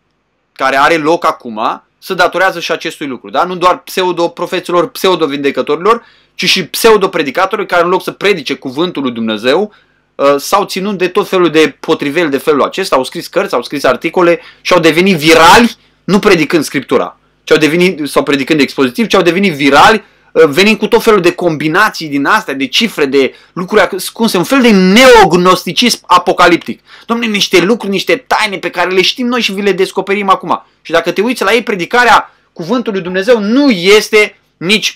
[0.53, 3.29] care are loc acum se datorează și acestui lucru.
[3.29, 3.43] Da?
[3.43, 6.03] Nu doar pseudo-profeților, pseudo-vindecătorilor,
[6.35, 9.88] ci și pseudo-predicatori care în loc să predice cuvântul lui Dumnezeu, uh,
[10.37, 13.83] s-au ținut de tot felul de potriveli de felul acesta, au scris cărți, au scris
[13.83, 19.13] articole și au devenit virali, nu predicând Scriptura, ci au devenit, sau predicând expozitiv, ci
[19.13, 23.33] au devenit virali, uh, venind cu tot felul de combinații din astea, de cifre, de
[23.53, 26.81] lucruri ascunse, un fel de neognosticism apocaliptic.
[27.05, 30.65] Domne, niște lucruri, niște taine pe care le știm noi și vi le descoperim acum.
[30.81, 34.95] Și dacă te uiți la ei, predicarea cuvântului Dumnezeu nu este nici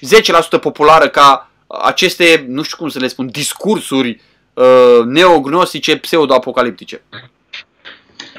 [0.58, 4.33] 10% populară ca aceste, nu știu cum să le spun, discursuri uh,
[5.06, 7.02] neognostice, pseudo-apocaliptice.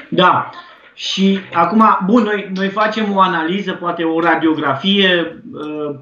[0.09, 0.49] Da.
[0.97, 5.95] Și acum, bun, noi, noi facem o analiză, poate o radiografie, uh,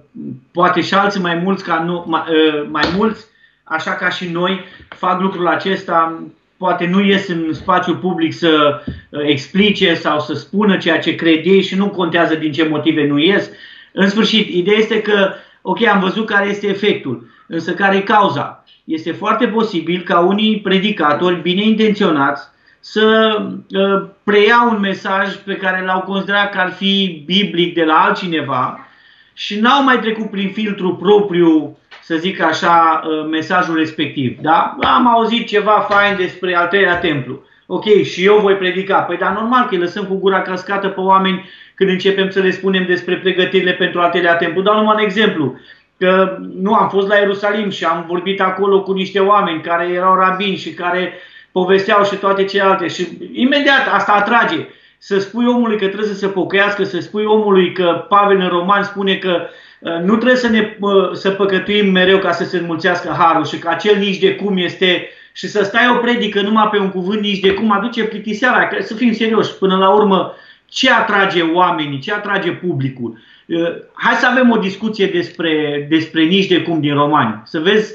[0.51, 3.25] poate și alții mai mulți, ca nu, mai, uh, mai mulți,
[3.63, 6.23] așa ca și noi, fac lucrul acesta,
[6.57, 11.45] poate nu ies în spațiu public să uh, explice sau să spună ceea ce cred
[11.45, 13.49] ei și nu contează din ce motive nu ies,
[13.91, 18.62] în sfârșit, ideea este că, ok, am văzut care este efectul, însă care e cauza.
[18.83, 25.85] Este foarte posibil ca unii predicatori bine intenționați să uh, preia un mesaj pe care
[25.85, 28.87] l-au considerat că ar fi biblic de la altcineva
[29.33, 34.37] și n-au mai trecut prin filtru propriu, să zic așa, uh, mesajul respectiv.
[34.41, 34.77] Da?
[34.81, 37.41] Am auzit ceva fain despre al treilea templu.
[37.65, 38.97] Ok, și eu voi predica.
[38.99, 42.51] Păi dar normal că îi lăsăm cu gura cascată pe oameni când începem să le
[42.51, 44.61] spunem despre pregătirile pentru al treilea templu.
[44.61, 45.59] Dau numai un exemplu.
[45.97, 50.15] Că nu am fost la Ierusalim și am vorbit acolo cu niște oameni care erau
[50.15, 51.13] rabini și care
[51.51, 54.67] povesteau și toate celelalte și imediat asta atrage.
[54.97, 58.83] Să spui omului că trebuie să se pocăiască, să spui omului că Pavel în Roman
[58.83, 59.41] spune că
[59.79, 63.59] uh, nu trebuie să ne uh, să păcătuim mereu ca să se înmulțească harul și
[63.59, 67.21] că acel nici de cum este și să stai o predică numai pe un cuvânt
[67.21, 70.35] nici de cum aduce plictiseala, să fim serioși, până la urmă
[70.73, 73.17] ce atrage oamenii, ce atrage publicul.
[73.47, 77.93] Uh, hai să avem o discuție despre, despre nici de cum din romani, să vezi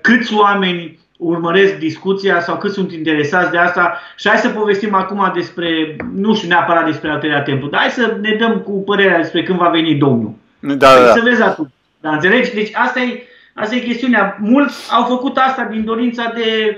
[0.00, 5.30] câți oameni urmăresc discuția sau cât sunt interesați de asta și hai să povestim acum
[5.34, 9.18] despre, nu știu neapărat despre al treilea templu, dar hai să ne dăm cu părerea
[9.18, 10.34] despre când va veni Domnul.
[10.58, 11.12] Da, da, da.
[11.12, 11.70] Să vezi atunci.
[12.00, 12.54] Da, înțelegi?
[12.54, 13.22] Deci asta e,
[13.54, 14.36] asta e chestiunea.
[14.40, 16.76] Mulți au făcut asta din dorința de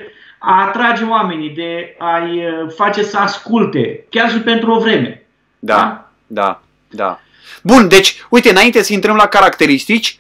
[0.49, 5.27] a atrage oamenii, de a-i uh, face să asculte, chiar și pentru o vreme.
[5.59, 5.75] Da,
[6.27, 6.61] da, da.
[6.91, 7.21] da.
[7.63, 10.19] Bun, deci, uite, înainte să intrăm la caracteristici,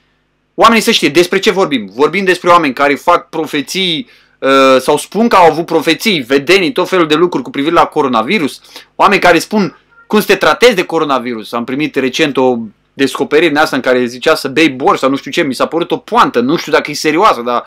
[0.54, 1.90] oamenii să știe despre ce vorbim.
[1.94, 4.08] Vorbim despre oameni care fac profeții
[4.38, 7.84] uh, sau spun că au avut profeții, vedenii, tot felul de lucruri cu privire la
[7.84, 8.60] coronavirus.
[8.94, 11.52] Oameni care spun cum să te tratezi de coronavirus.
[11.52, 12.58] Am primit recent o
[12.92, 15.42] descoperire în asta în care zicea să bei borș sau nu știu ce.
[15.42, 17.66] Mi s-a părut o poantă, nu știu dacă e serioasă, dar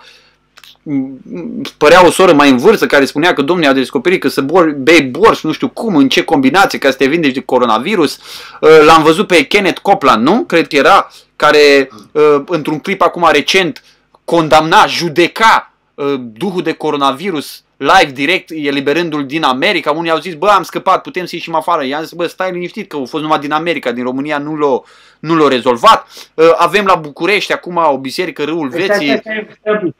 [1.78, 4.71] părea o soră mai în vârstă care spunea că domnul a descoperit că să bor,
[4.71, 8.19] bei borș, nu știu cum, în ce combinație, ca să te vindeci de coronavirus.
[8.62, 10.43] Uh, l-am văzut pe Kenneth Copeland, nu?
[10.43, 13.84] Cred că era care uh, într-un clip acum recent
[14.25, 19.91] condamna, judeca uh, duhul de coronavirus live, direct, eliberându-l din America.
[19.91, 21.86] Unii au zis, bă, am scăpat, putem să ieșim afară.
[21.86, 24.86] I-am zis, bă, stai liniștit, că au fost numai din America, din România nu l-au,
[25.19, 26.08] nu l-au rezolvat.
[26.34, 29.08] Uh, avem la București acum o biserică, Râul Vieții.
[29.08, 29.95] Stai, stai, stai, stai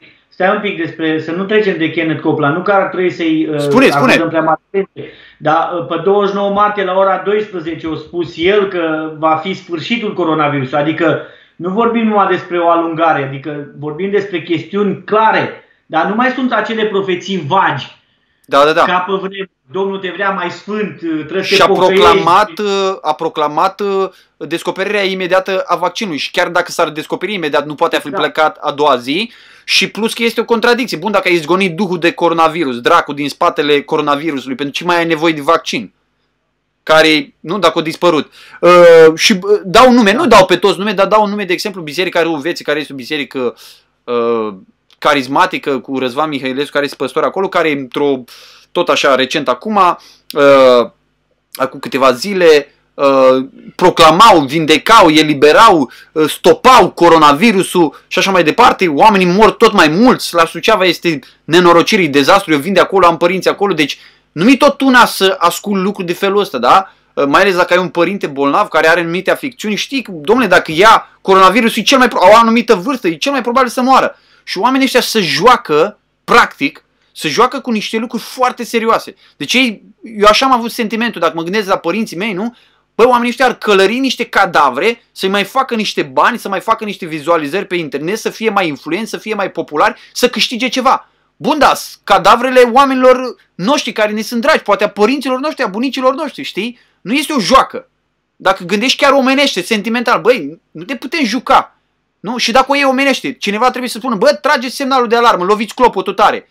[0.48, 3.86] un pic despre, să nu trecem de Kenneth Copeland, nu că ar trebui să-i spune,
[3.86, 4.16] uh, spune.
[4.16, 4.90] prea mare,
[5.38, 10.14] dar uh, pe 29 martie la ora 12 a spus el că va fi sfârșitul
[10.14, 11.22] coronavirusului, adică
[11.56, 16.52] nu vorbim numai despre o alungare, adică vorbim despre chestiuni clare, dar nu mai sunt
[16.52, 17.98] acele profeții vagi.
[18.44, 18.82] Da, da, da.
[18.82, 23.12] Ca pe vreme, Domnul te vrea mai sfânt, trebuie și să a proclamat, uh, a
[23.12, 28.10] proclamat uh, descoperirea imediată a vaccinului și chiar dacă s-ar descoperi imediat nu poate fi
[28.10, 28.16] da.
[28.16, 29.32] plecat a doua zi
[29.64, 30.96] și plus că este o contradicție.
[30.96, 35.06] Bun, dacă ai izgonit duhul de coronavirus, dracu din spatele coronavirusului, pentru ce mai ai
[35.06, 35.92] nevoie de vaccin?
[36.82, 38.32] care, nu, dacă au dispărut.
[38.60, 41.82] Uh, și uh, dau nume, nu dau pe toți nume, dar dau nume, de exemplu,
[41.82, 43.56] Biserica Râul Veții, care este o biserică
[44.04, 44.54] uh,
[44.98, 48.24] carismatică cu Răzvan Mihailescu, care este păstor acolo, care într-o,
[48.72, 49.76] tot așa, recent acum,
[50.32, 50.90] uh,
[51.54, 58.88] acum câteva zile, uh, proclamau, vindecau, eliberau, uh, stopau coronavirusul și așa mai departe.
[58.88, 60.34] Oamenii mor tot mai mulți.
[60.34, 62.52] La Suceava este nenorocirii, dezastru.
[62.52, 63.98] Eu vin de acolo, am părinți acolo, deci
[64.32, 66.92] nu mi tot una să ascult lucruri de felul ăsta, da?
[67.14, 70.72] Uh, mai ales dacă ai un părinte bolnav care are anumite afecțiuni, știi, domnule, dacă
[70.72, 74.16] ia coronavirusul, e cel mai, au o anumită vârstă, e cel mai probabil să moară.
[74.44, 76.84] Și oamenii ăștia să joacă, practic,
[77.20, 79.14] să joacă cu niște lucruri foarte serioase.
[79.36, 82.56] Deci ei, eu așa am avut sentimentul, dacă mă gândesc la părinții mei, nu?
[82.94, 86.84] Băi, oamenii ăștia ar călări niște cadavre, să mai facă niște bani, să mai facă
[86.84, 91.08] niște vizualizări pe internet, să fie mai influenți, să fie mai populari, să câștige ceva.
[91.36, 91.72] Bun, da,
[92.04, 96.78] cadavrele oamenilor noștri care ne sunt dragi, poate a părinților noștri, a bunicilor noștri, știi?
[97.00, 97.88] Nu este o joacă.
[98.36, 101.76] Dacă gândești chiar omenește, sentimental, băi, nu te putem juca.
[102.20, 102.36] Nu?
[102.36, 105.74] Și dacă o iei omenește, cineva trebuie să spună, bă, trageți semnalul de alarmă, loviți
[105.74, 106.48] clopotul tare.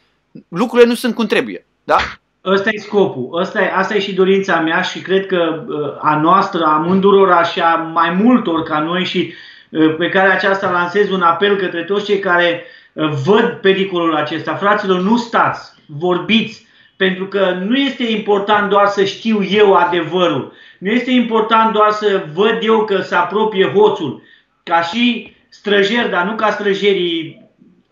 [0.47, 1.65] Lucrurile nu sunt cum trebuie.
[1.83, 1.97] Da?
[2.45, 6.19] Ăsta e scopul, Ăsta e, asta e și dorința mea și cred că uh, a
[6.19, 9.33] noastră, a mândurora și a mai multor ca noi și
[9.69, 14.55] uh, pe care aceasta lansez un apel către toți cei care uh, văd pericolul acesta.
[14.55, 20.53] Fraților, nu stați, vorbiți, pentru că nu este important doar să știu eu adevărul.
[20.79, 24.21] Nu este important doar să văd eu că se apropie hoțul.
[24.63, 27.48] Ca și străjer, dar nu ca străjerii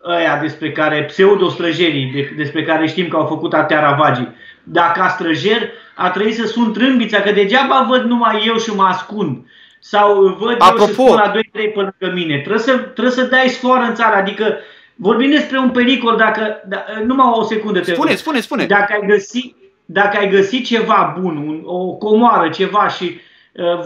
[0.10, 4.36] ăia despre care, pseudo-străjerii, despre care știm că au făcut atea ravagii.
[4.64, 8.84] Dar ca străjer a trebuit să sun trâmbița, că degeaba văd numai eu și mă
[8.84, 9.46] ascund.
[9.80, 12.38] Sau văd Apropo, eu și spun la 2-3 pe lângă mine.
[12.38, 14.58] Trebuie să, trebuie să dai sfoară în țară, adică
[15.00, 18.66] Vorbim despre un pericol dacă, da, numai o secundă te Spune, spune, spune.
[18.66, 23.20] Dacă ai găsit, dacă ai găsit ceva bun, un, o comoară, ceva și uh,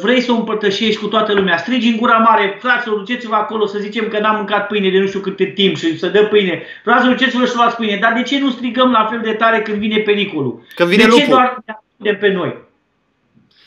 [0.02, 3.78] vrei să o împărtășești cu toată lumea, strigi în gura mare, fraților, duceți-vă acolo să
[3.80, 6.64] zicem că n-am mâncat pâine de nu știu câte timp și să dă pâine.
[6.84, 7.98] Fraților, duceți-vă să luați pâine.
[8.02, 10.66] Dar de ce nu strigăm la fel de tare când vine pericolul?
[10.76, 11.24] Când vine de lupul.
[11.24, 11.64] ce doar
[11.96, 12.56] de pe noi?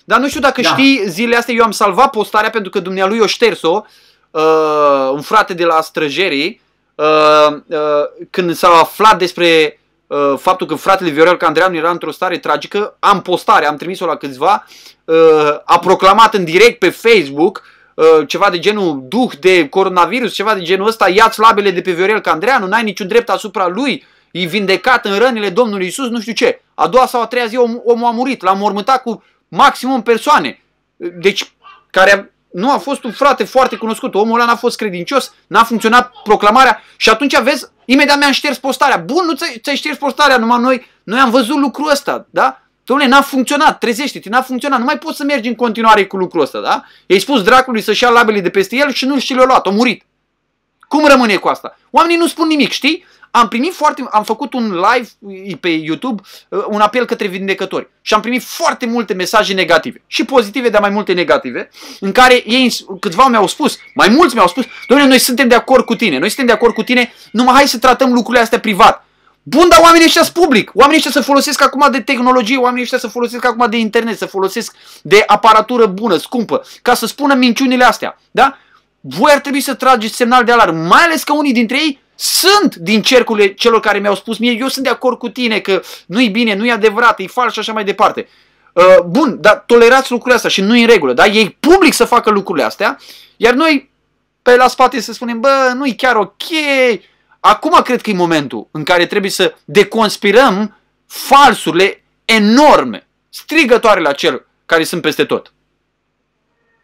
[0.04, 0.68] Dar nu știu dacă da.
[0.68, 3.84] știi, zilele astea eu am salvat postarea pentru că dumnealui o șters-o,
[4.30, 4.42] uh,
[5.12, 6.62] un frate de la străjerii,
[6.94, 12.38] Uh, uh, când s-a aflat despre uh, faptul că fratele Viorel Candreanu era într-o stare
[12.38, 14.66] tragică, am postare, am trimis-o la câțiva,
[15.04, 15.16] uh,
[15.64, 17.62] a proclamat în direct pe Facebook
[17.94, 21.92] uh, ceva de genul duh de coronavirus, ceva de genul ăsta, ia-ți labele de pe
[21.92, 26.32] Viorel Candreanu, n-ai niciun drept asupra lui, e vindecat în rănile Domnului Isus, nu știu
[26.32, 26.60] ce.
[26.74, 30.62] A doua sau a treia zi om, omul a murit, l-a mormântat cu maximum persoane.
[30.96, 31.52] Deci,
[31.90, 36.12] care nu a fost un frate foarte cunoscut, omul ăla n-a fost credincios, n-a funcționat
[36.24, 38.96] proclamarea și atunci vezi, imediat mi-am șters postarea.
[38.96, 42.58] Bun, nu ți-ai șters postarea, numai noi, noi am văzut lucrul ăsta, da?
[42.82, 46.42] Dom'le, n-a funcționat, trezește-te, n-a funcționat, nu mai poți să mergi în continuare cu lucrul
[46.42, 46.84] ăsta, da?
[47.06, 49.70] I-ai spus dracului să-și ia labele de peste el și nu și le-a luat, a
[49.70, 50.04] murit.
[50.88, 51.78] Cum rămâne cu asta?
[51.90, 53.06] Oamenii nu spun nimic, știi?
[53.36, 55.08] Am primit foarte, am făcut un live
[55.60, 60.24] pe YouTube, uh, un apel către vindecători și am primit foarte multe mesaje negative și
[60.24, 61.70] pozitive, dar mai multe negative,
[62.00, 65.84] în care ei, câțiva mi-au spus, mai mulți mi-au spus, domnule, noi suntem de acord
[65.84, 69.06] cu tine, noi suntem de acord cu tine, numai hai să tratăm lucrurile astea privat.
[69.42, 70.70] Bun, dar oamenii ăștia sunt public.
[70.74, 74.26] Oamenii ăștia să folosesc acum de tehnologie, oamenii ăștia să folosesc acum de internet, să
[74.26, 78.18] folosesc de aparatură bună, scumpă, ca să spună minciunile astea.
[78.30, 78.58] Da?
[79.00, 82.76] Voi ar trebui să trageți semnal de alarmă, mai ales că unii dintre ei sunt
[82.76, 86.28] din cercurile celor care mi-au spus mie, eu sunt de acord cu tine că nu-i
[86.28, 88.28] bine, nu-i adevărat, e fals și așa mai departe.
[88.72, 91.26] Uh, bun, dar tolerați lucrurile astea și nu în regulă, da?
[91.26, 92.98] Ei public să facă lucrurile astea,
[93.36, 93.90] iar noi
[94.42, 96.42] pe la spate să spunem, bă, nu-i chiar ok.
[97.40, 104.46] Acum cred că e momentul în care trebuie să deconspirăm falsurile enorme, strigătoare la cel
[104.66, 105.52] care sunt peste tot.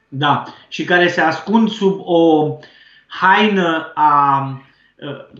[0.08, 2.48] Da, și care se ascund sub o
[3.06, 4.69] haină a Uh,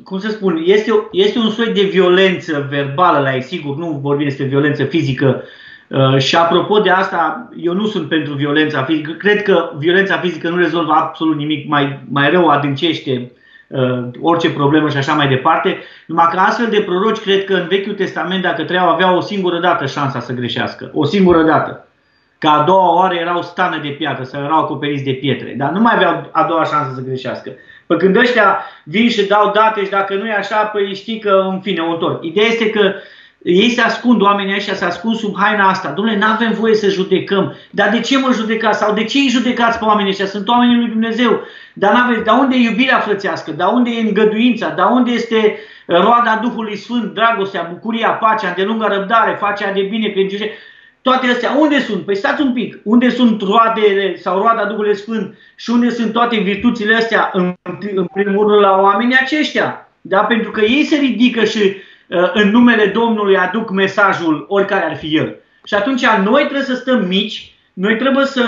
[0.05, 4.27] cum să spun, este, este un soi de violență verbală la ei, sigur, nu vorbim
[4.27, 5.43] despre violență fizică.
[5.89, 9.13] Uh, și apropo de asta, eu nu sunt pentru violența fizică.
[9.13, 13.33] Cred că violența fizică nu rezolvă absolut nimic, mai, mai rău adâncește
[13.69, 15.79] uh, orice problemă și așa mai departe.
[16.07, 19.59] Numai că astfel de proroci, cred că în Vechiul Testament, dacă treau, aveau o singură
[19.59, 20.91] dată șansa să greșească.
[20.95, 21.85] O singură dată.
[22.39, 25.55] Ca a doua oară erau stană de piatră sau erau acoperiți de pietre.
[25.57, 27.51] Dar nu mai aveau a doua șansă să greșească.
[27.91, 31.47] Păi când ăștia vin și dau date și dacă nu e așa, păi știi că
[31.51, 32.25] în fine o întorc.
[32.25, 32.93] Ideea este că
[33.43, 35.93] ei se ascund, oamenii ăștia se ascund sub haina asta.
[35.93, 37.57] Dom'le, nu avem voie să judecăm.
[37.71, 38.79] Dar de ce mă judecați?
[38.79, 40.27] Sau de ce îi judecați pe oamenii ăștia?
[40.27, 41.41] Sunt oamenii lui Dumnezeu.
[41.73, 43.51] Dar n-aveți, dar unde e iubirea frățească?
[43.51, 44.69] Dar unde e îngăduința?
[44.69, 50.51] Dar unde este roada Duhului Sfânt, dragostea, bucuria, pacea, îndelungă răbdare, facea de bine, credincioșie?
[51.03, 52.05] Toate astea, unde sunt?
[52.05, 52.79] Păi stați un pic.
[52.83, 57.55] Unde sunt roadele sau roada Duhului Sfânt și unde sunt toate virtuțile astea în,
[57.95, 59.89] în primul rând la oamenii aceștia?
[60.01, 60.19] Da?
[60.19, 65.17] Pentru că ei se ridică și uh, în numele Domnului aduc mesajul oricare ar fi
[65.17, 65.37] el.
[65.65, 68.45] Și atunci noi trebuie să stăm mici, noi trebuie să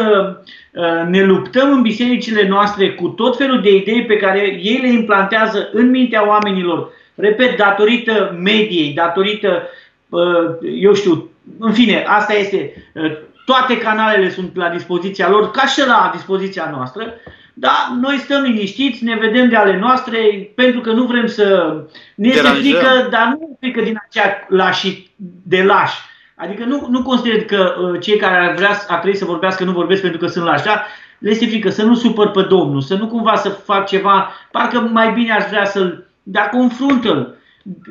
[0.73, 4.89] uh, ne luptăm în bisericile noastre cu tot felul de idei pe care ei le
[4.89, 9.63] implantează în mintea oamenilor, repet, datorită mediei, datorită,
[10.09, 13.13] uh, eu știu, în fine, asta este, uh,
[13.45, 17.15] toate canalele sunt la dispoziția lor, ca și la dispoziția noastră,
[17.55, 20.19] dar noi stăm liniștiți, ne vedem de ale noastre,
[20.55, 21.77] pentru că nu vrem să
[22.15, 25.11] ne este frică, dar nu frică din acea lași,
[25.43, 26.01] de lași.
[26.35, 29.73] Adică nu, nu consider că uh, cei care ar, vrea, ar trebui să vorbească nu
[29.73, 30.87] vorbesc pentru că sunt lași, dar
[31.19, 34.81] le este frică să nu supăr pe Domnul, să nu cumva să fac ceva, parcă
[34.81, 37.37] mai bine aș vrea să-l, dar confruntă-l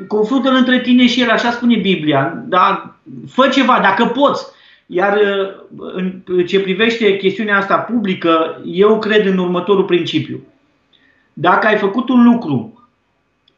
[0.07, 2.95] confruntă-l între tine și el, așa spune Biblia, dar
[3.27, 4.45] fă ceva, dacă poți.
[4.85, 5.93] Iar uh,
[6.25, 10.39] în ce privește chestiunea asta publică, eu cred în următorul principiu.
[11.33, 12.87] Dacă ai făcut un lucru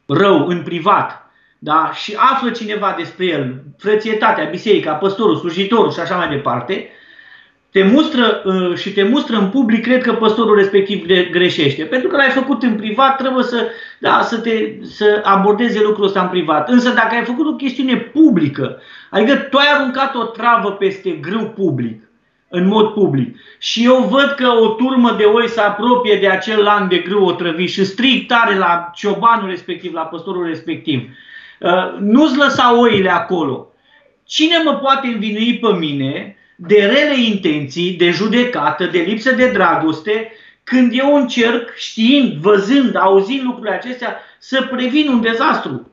[0.06, 1.24] rău în privat
[1.60, 6.90] da, și află cineva despre el, frățietatea, biserica, păstorul, slujitorul și așa mai departe,
[7.74, 11.84] te mustră uh, și te mustră în public, cred că păstorul respectiv greșește.
[11.84, 13.68] Pentru că l-ai făcut în privat, trebuie să,
[14.00, 16.70] da, să, te, să abordeze lucrul ăsta în privat.
[16.70, 21.46] Însă dacă ai făcut o chestiune publică, adică tu ai aruncat o travă peste grâu
[21.46, 22.04] public,
[22.50, 26.64] în mod public, și eu văd că o turmă de oi se apropie de acel
[26.64, 31.10] lan de grâu otrăvit și strig tare la ciobanul respectiv, la păstorul respectiv,
[31.60, 33.68] uh, nu-ți lăsa oile acolo.
[34.26, 40.32] Cine mă poate învinui pe mine de rele intenții, de judecată, de lipsă de dragoste,
[40.64, 45.92] când eu încerc, știind, văzând, auzind lucrurile acestea, să previn un dezastru.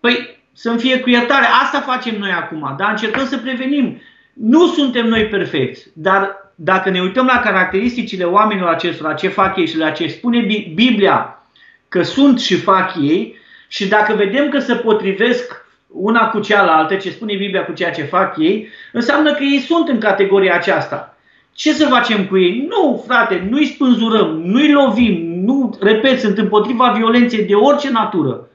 [0.00, 1.46] Păi să-mi fie cu iertare.
[1.62, 4.00] Asta facem noi acum, dar încercăm să prevenim.
[4.32, 9.66] Nu suntem noi perfecți, dar dacă ne uităm la caracteristicile oamenilor acestora, ce fac ei
[9.66, 10.40] și la ce spune
[10.74, 11.42] Biblia
[11.88, 13.36] că sunt și fac ei,
[13.68, 18.02] și dacă vedem că se potrivesc una cu cealaltă, ce spune Biblia cu ceea ce
[18.02, 21.16] fac ei, înseamnă că ei sunt în categoria aceasta.
[21.54, 22.66] Ce să facem cu ei?
[22.68, 28.48] Nu, frate, nu-i spânzurăm, nu-i lovim, nu, repet, sunt împotriva violenței de orice natură.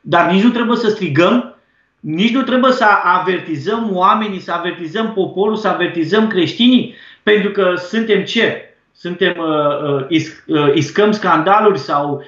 [0.00, 1.56] Dar nici nu trebuie să strigăm,
[2.00, 8.24] nici nu trebuie să avertizăm oamenii, să avertizăm poporul, să avertizăm creștinii, pentru că suntem
[8.24, 8.60] ce?
[8.98, 9.34] suntem,
[10.74, 12.24] iscăm scandaluri sau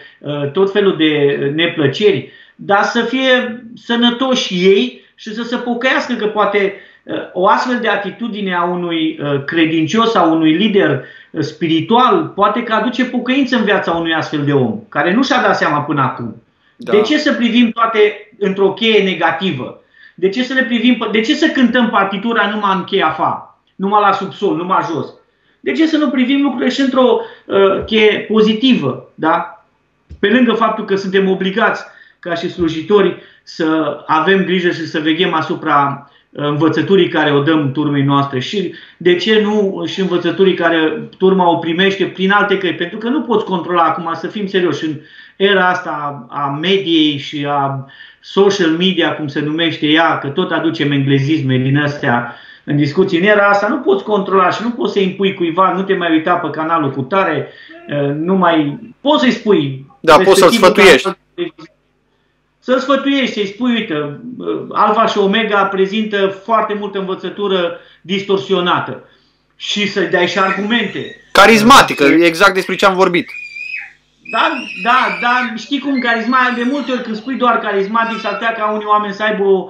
[0.52, 6.74] tot felul de neplăceri, dar să fie sănătoși ei și să se pocăiască că poate
[7.32, 11.04] o astfel de atitudine a unui credincios, a unui lider
[11.38, 15.56] spiritual, poate că aduce pocăință în viața unui astfel de om, care nu și-a dat
[15.56, 16.42] seama până acum.
[16.76, 16.92] Da.
[16.92, 19.80] De ce să privim toate într-o cheie negativă?
[20.14, 24.00] De ce să le privim, de ce să cântăm partitura numai în cheia fa, numai
[24.00, 25.06] la subsol, numai jos?
[25.60, 29.64] De ce să nu privim lucrurile și într-o uh, cheie pozitivă, da?
[30.18, 31.84] Pe lângă faptul că suntem obligați
[32.18, 38.02] ca și slujitori să avem grijă și să veghem asupra învățăturii care o dăm turmei
[38.02, 38.38] noastre.
[38.38, 43.08] Și de ce nu și învățăturii care turma o primește prin alte căi, pentru că
[43.08, 44.94] nu poți controla acum, să fim serioși, în
[45.36, 47.86] era asta a mediei și a
[48.20, 53.24] social media, cum se numește ea, că tot aducem englezisme din astea în discuții, în
[53.24, 56.34] era asta nu poți controla și nu poți să impui cuiva, nu te mai uita
[56.34, 57.48] pe canalul cu tare,
[58.14, 59.86] nu mai poți să-i spui.
[60.00, 61.08] Da, poți să-l sfătuiești
[62.68, 64.20] să-l sfătuiești, să-i spui, uite,
[64.72, 69.04] Alfa și Omega prezintă foarte multă învățătură distorsionată
[69.56, 71.16] și să-i dai și argumente.
[71.32, 73.30] Carismatică, exact despre ce am vorbit.
[74.32, 74.52] Da,
[74.82, 78.70] da, da, știi cum carisma, de multe ori când spui doar carismatic, s-ar putea ca
[78.70, 79.68] unii oameni să aibă o,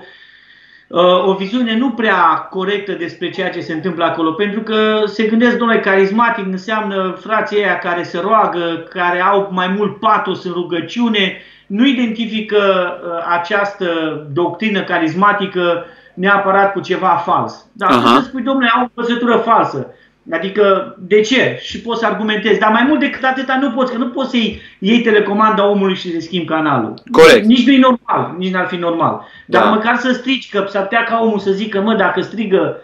[0.88, 5.24] uh, o viziune nu prea corectă despre ceea ce se întâmplă acolo, pentru că se
[5.24, 10.52] gândesc, domnule, carismatic înseamnă frații aia care se roagă, care au mai mult patos în
[10.52, 13.86] rugăciune, nu identifică uh, această
[14.32, 17.66] doctrină carismatică neapărat cu ceva fals.
[17.72, 18.02] Dar uh-huh.
[18.02, 19.86] să spui, domnule, au o văzătură falsă.
[20.30, 21.58] Adică, de ce?
[21.60, 22.58] Și poți să argumentezi.
[22.58, 26.12] Dar mai mult decât atâta nu poți, că nu poți să-i iei telecomanda omului și
[26.12, 26.94] să schimbi canalul.
[27.10, 27.44] Corect.
[27.44, 29.26] Nici nu e normal, nici n-ar fi normal.
[29.46, 29.68] Dar da.
[29.68, 32.76] măcar să strici, că s-ar putea ca omul să zică, mă, dacă strigă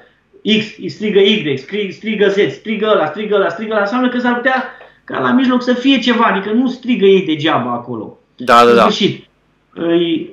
[0.58, 1.56] X, strigă Y,
[1.90, 4.64] strigă Z, strigă ăla, strigă ăla, strigă ăla, înseamnă că s-ar putea
[5.04, 8.18] ca la mijloc să fie ceva, adică nu strigă ei degeaba acolo.
[8.36, 8.80] Da, da, da.
[8.80, 9.26] Sfârșit.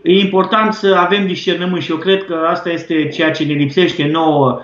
[0.03, 3.53] E, e important să avem discernământ și eu cred că asta este ceea ce ne
[3.53, 4.61] lipsește nouă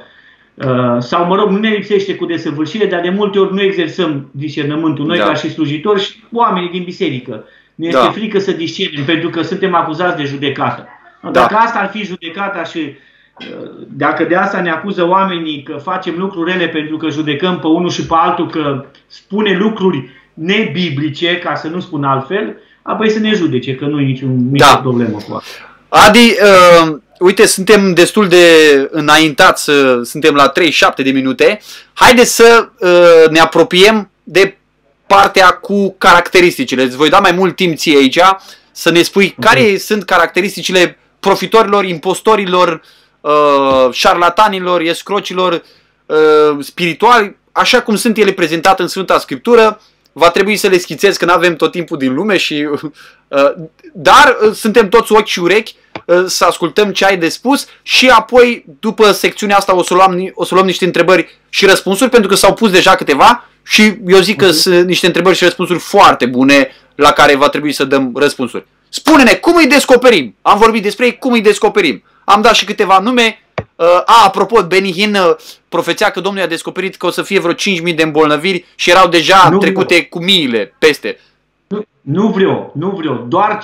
[0.53, 4.29] uh, sau mă rog, nu ne lipsește cu desăvârșire, dar de multe ori nu exersăm
[4.31, 5.23] discernământul noi da.
[5.23, 7.45] ca și slujitori și oamenii din biserică.
[7.75, 8.11] Ne este da.
[8.11, 10.87] frică să discernem pentru că suntem acuzați de judecată.
[11.21, 11.29] Da.
[11.29, 16.15] Dacă asta ar fi judecata și uh, dacă de asta ne acuză oamenii că facem
[16.17, 21.55] lucruri rele pentru că judecăm pe unul și pe altul, că spune lucruri nebiblice, ca
[21.55, 22.55] să nu spun altfel,
[22.87, 24.77] apoi să ne judece, că nu e niciun, nicio da.
[24.77, 25.77] problemă cu asta.
[25.89, 28.45] Adi, uh, uite, suntem destul de
[28.91, 31.61] înaintați, uh, suntem la 37 de minute.
[31.93, 34.57] Haideți să uh, ne apropiem de
[35.07, 36.83] partea cu caracteristicile.
[36.83, 38.19] Îți voi da mai mult timp ție aici
[38.71, 39.53] să ne spui okay.
[39.53, 42.81] care sunt caracteristicile profitorilor, impostorilor,
[43.21, 45.63] uh, șarlatanilor, escrocilor
[46.05, 49.81] uh, spirituali, așa cum sunt ele prezentate în Sfânta Scriptură,
[50.17, 52.67] va trebui să le schițez că nu avem tot timpul din lume și
[53.27, 53.53] uh,
[53.93, 58.09] dar uh, suntem toți ochi și urechi uh, să ascultăm ce ai de spus și
[58.09, 62.29] apoi după secțiunea asta o să luăm, o să luăm niște întrebări și răspunsuri pentru
[62.29, 64.53] că s-au pus deja câteva și eu zic că uh-huh.
[64.53, 68.65] sunt niște întrebări și răspunsuri foarte bune la care va trebui să dăm răspunsuri.
[68.89, 70.35] Spune-ne cum îi descoperim.
[70.41, 72.03] Am vorbit despre ei, cum îi descoperim.
[72.25, 73.41] Am dat și câteva nume,
[73.77, 75.35] Uh, a, apropo, Benny Hinn uh,
[75.69, 79.07] profețea că Domnul a descoperit că o să fie vreo 5.000 de îmbolnăviri și erau
[79.07, 80.07] deja nu trecute vreau.
[80.09, 81.19] cu miile peste.
[81.67, 83.59] Nu, nu vreau, nu vreau, doar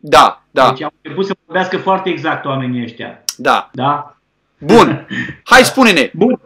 [0.00, 0.70] Da, da.
[0.70, 3.24] Deci au început să vorbească foarte exact oamenii ăștia.
[3.36, 3.70] Da.
[3.72, 4.16] Da?
[4.58, 5.06] Bun.
[5.50, 6.10] Hai spune-ne.
[6.14, 6.40] Bun.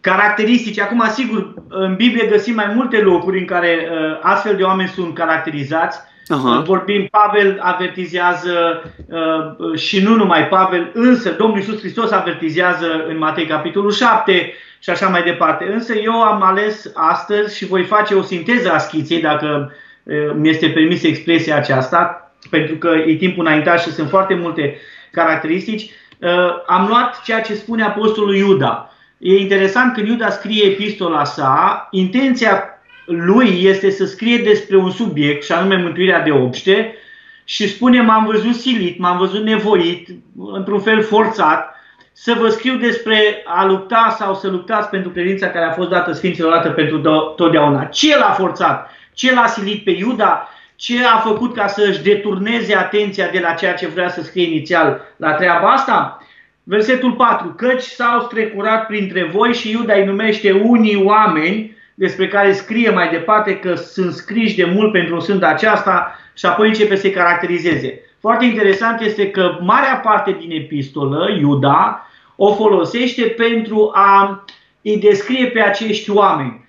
[0.00, 0.80] Caracteristici.
[0.80, 5.14] Acum, sigur, în Biblie găsim mai multe locuri în care uh, astfel de oameni sunt
[5.14, 5.98] caracterizați.
[6.34, 6.64] Uh-huh.
[6.64, 13.46] Vorbim, Pavel avertizează uh, și nu numai Pavel, însă Domnul Iisus Hristos avertizează în Matei
[13.46, 15.70] capitolul 7 și așa mai departe.
[15.72, 19.72] Însă eu am ales astăzi și voi face o sinteză a schiței, dacă
[20.02, 24.76] uh, mi este permis expresia aceasta, pentru că e timpul înaintat și sunt foarte multe
[25.12, 25.90] caracteristici.
[26.18, 26.30] Uh,
[26.66, 28.90] am luat ceea ce spune Apostolul Iuda.
[29.18, 32.75] E interesant când Iuda scrie epistola sa, intenția
[33.06, 36.94] lui este să scrie despre un subiect, și anume mântuirea de obște,
[37.44, 40.08] și spune m-am văzut silit, m-am văzut nevoit,
[40.52, 41.74] într-un fel forțat,
[42.12, 46.12] să vă scriu despre a lupta sau să luptați pentru credința care a fost dată
[46.12, 46.98] Sfinților dată pentru
[47.36, 47.84] totdeauna.
[47.84, 48.90] Ce l-a forțat?
[49.14, 50.48] Ce l-a silit pe Iuda?
[50.76, 54.46] Ce a făcut ca să își deturneze atenția de la ceea ce vrea să scrie
[54.46, 56.18] inițial la treaba asta?
[56.62, 57.48] Versetul 4.
[57.48, 63.08] Căci s-au strecurat printre voi și Iuda îi numește unii oameni despre care scrie mai
[63.08, 68.00] departe că sunt scriși de mult pentru sânda aceasta și apoi începe să-i caracterizeze.
[68.20, 74.44] Foarte interesant este că marea parte din epistolă, Iuda, o folosește pentru a
[74.82, 76.64] îi descrie pe acești oameni.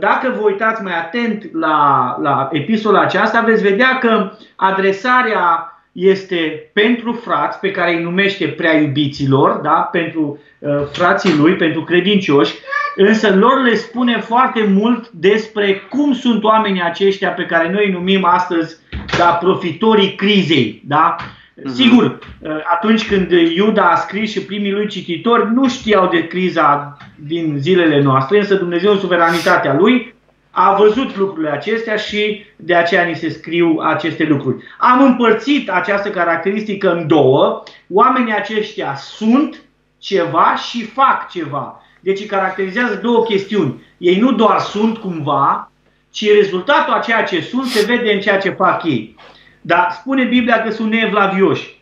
[0.00, 5.69] dacă vă uitați mai atent la, la epistola aceasta, veți vedea că adresarea
[6.00, 9.88] este pentru frați pe care îi numește prea iubiților, da?
[9.92, 12.54] pentru uh, frații lui, pentru credincioși,
[12.96, 17.92] însă lor le spune foarte mult despre cum sunt oamenii aceștia pe care noi îi
[17.92, 18.76] numim astăzi
[19.18, 20.82] da, profitorii crizei.
[20.86, 21.16] Da?
[21.16, 21.72] Uh-huh.
[21.72, 26.96] Sigur, uh, atunci când Iuda a scris și primii lui cititori nu știau de criza
[27.16, 30.14] din zilele noastre, însă Dumnezeu în suveranitatea lui
[30.50, 34.64] a văzut lucrurile acestea și de aceea ni se scriu aceste lucruri.
[34.78, 37.62] Am împărțit această caracteristică în două.
[37.88, 39.62] Oamenii aceștia sunt
[39.98, 41.82] ceva și fac ceva.
[42.00, 43.82] Deci îi caracterizează două chestiuni.
[43.98, 45.70] Ei nu doar sunt cumva,
[46.10, 49.16] ci rezultatul a ceea ce sunt se vede în ceea ce fac ei.
[49.60, 51.79] Dar spune Biblia că sunt neevlavioși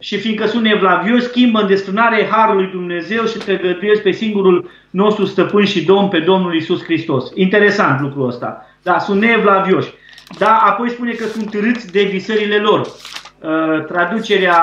[0.00, 5.24] și fiindcă sunt evlavios, schimbă în desfrânare Harului Dumnezeu și te găduiesc pe singurul nostru
[5.24, 7.30] stăpân și domn, pe Domnul Isus Hristos.
[7.34, 8.66] Interesant lucrul ăsta.
[8.82, 9.92] Da, sunt neevlavioși.
[10.38, 12.80] Da, apoi spune că sunt râți de visările lor.
[12.80, 14.62] Uh, traducerea,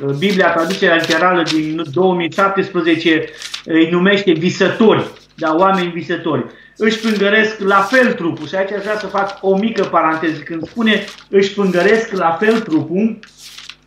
[0.00, 3.24] uh, Biblia, traducerea literală din 2017
[3.64, 6.44] îi numește visători, da, oameni visători.
[6.76, 10.40] Își pângăresc la fel trupul și aici aș vrea să fac o mică paranteză.
[10.40, 13.18] Când spune își pângăresc la fel trupul,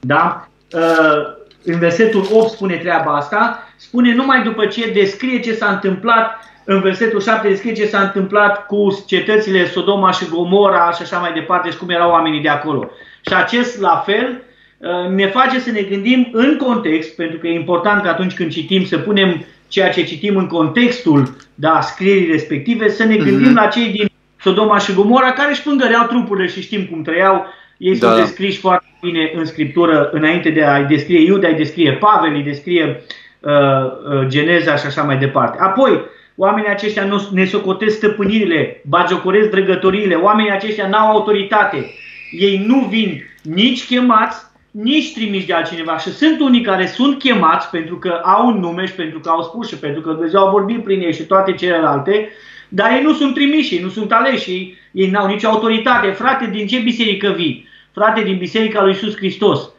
[0.02, 0.48] da?
[0.74, 6.40] Uh, în versetul 8 spune treaba asta, spune numai după ce descrie ce s-a întâmplat,
[6.66, 11.34] în versetul 7 descrie ce s-a întâmplat cu cetățile Sodoma și Gomora și așa mai
[11.34, 12.90] departe și cum erau oamenii de acolo.
[13.22, 14.42] Și acest la fel
[14.78, 18.52] uh, ne face să ne gândim în context, pentru că e important că atunci când
[18.52, 23.64] citim să punem ceea ce citim în contextul da, scrierii respective, să ne gândim mm-hmm.
[23.64, 24.10] la cei din
[24.42, 27.46] Sodoma și Gomora care își pângăreau trupurile și știm cum trăiau
[27.82, 28.08] ei da.
[28.08, 32.44] sunt descriși foarte bine în Scriptură, înainte de a-i descrie Iuda, îi descrie Pavel, îi
[32.44, 33.04] descrie
[33.40, 35.58] uh, uh, Geneza și așa mai departe.
[35.60, 36.02] Apoi,
[36.36, 41.94] oamenii aceștia nu ne socotesc stăpânirile, bagiocoresc drăgătoriile, oamenii aceștia n-au autoritate.
[42.32, 44.38] Ei nu vin nici chemați,
[44.72, 45.98] nici trimiși de altcineva.
[45.98, 49.42] Și sunt unii care sunt chemați pentru că au un nume și pentru că au
[49.42, 52.30] spus și pentru că Dumnezeu a vorbit prin ei și toate celelalte,
[52.70, 56.10] dar ei nu sunt trimiși, ei nu sunt aleși, ei, ei n-au nicio autoritate.
[56.10, 57.70] Frate, din ce biserică vii?
[57.94, 59.70] Frate din Biserica lui Iisus Hristos.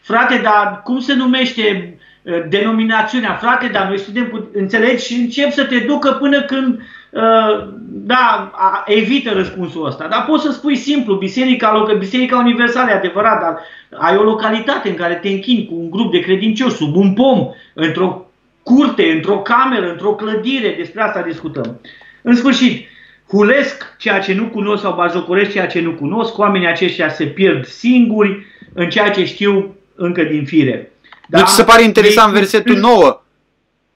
[0.00, 3.34] Frate, dar cum se numește uh, denominațiunea?
[3.34, 8.52] Frate, dar noi suntem, înțelegi, și încep să te ducă până când, uh, da,
[8.86, 10.06] evită răspunsul ăsta.
[10.08, 13.58] Dar poți să spui simplu, Biserica, Biserica Universală e adevărat, dar
[13.98, 17.48] ai o localitate în care te închini cu un grup de credincioși, sub un pom,
[17.74, 18.26] într-o
[18.62, 21.80] curte, într-o cameră, într-o clădire, despre asta discutăm.
[22.22, 22.88] În sfârșit,
[23.34, 27.66] hulesc ceea ce nu cunosc sau bajocoresc ceea ce nu cunosc, oamenii aceștia se pierd
[27.66, 30.92] singuri în ceea ce știu încă din fire.
[31.28, 31.38] Da?
[31.38, 33.22] Deci se pare interesant Ei, versetul 9.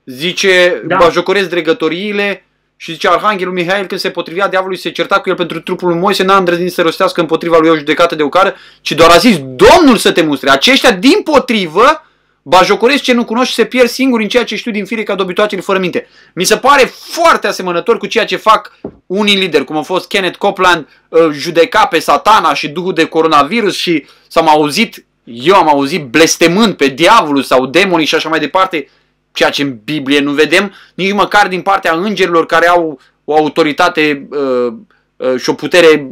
[0.05, 0.97] Zice, da.
[0.97, 2.45] bajocoresc dregătoriile
[2.77, 5.99] și zice Arhanghelul Mihail când se potrivea diavolului se certa cu el pentru trupul lui
[5.99, 9.39] Moise, n-a îndrăznit să rostească împotriva lui o judecată de ocară, ci doar a zis,
[9.39, 10.51] Domnul să te mustre.
[10.51, 12.08] Aceștia din potrivă
[12.49, 15.15] bajocoresc ce nu cunoști și se pierd singuri în ceea ce știu din fire ca
[15.15, 16.07] dobitoacele fără minte.
[16.35, 20.39] Mi se pare foarte asemănător cu ceea ce fac unii lideri, cum a fost Kenneth
[20.39, 26.05] Copeland, uh, judeca pe satana și duhul de coronavirus și s-am auzit, eu am auzit
[26.05, 28.89] blestemând pe diavolul sau demonii și așa mai departe,
[29.33, 34.29] ceea ce în Biblie nu vedem, nici măcar din partea îngerilor care au o autoritate
[34.31, 34.73] uh,
[35.17, 36.11] uh, și o putere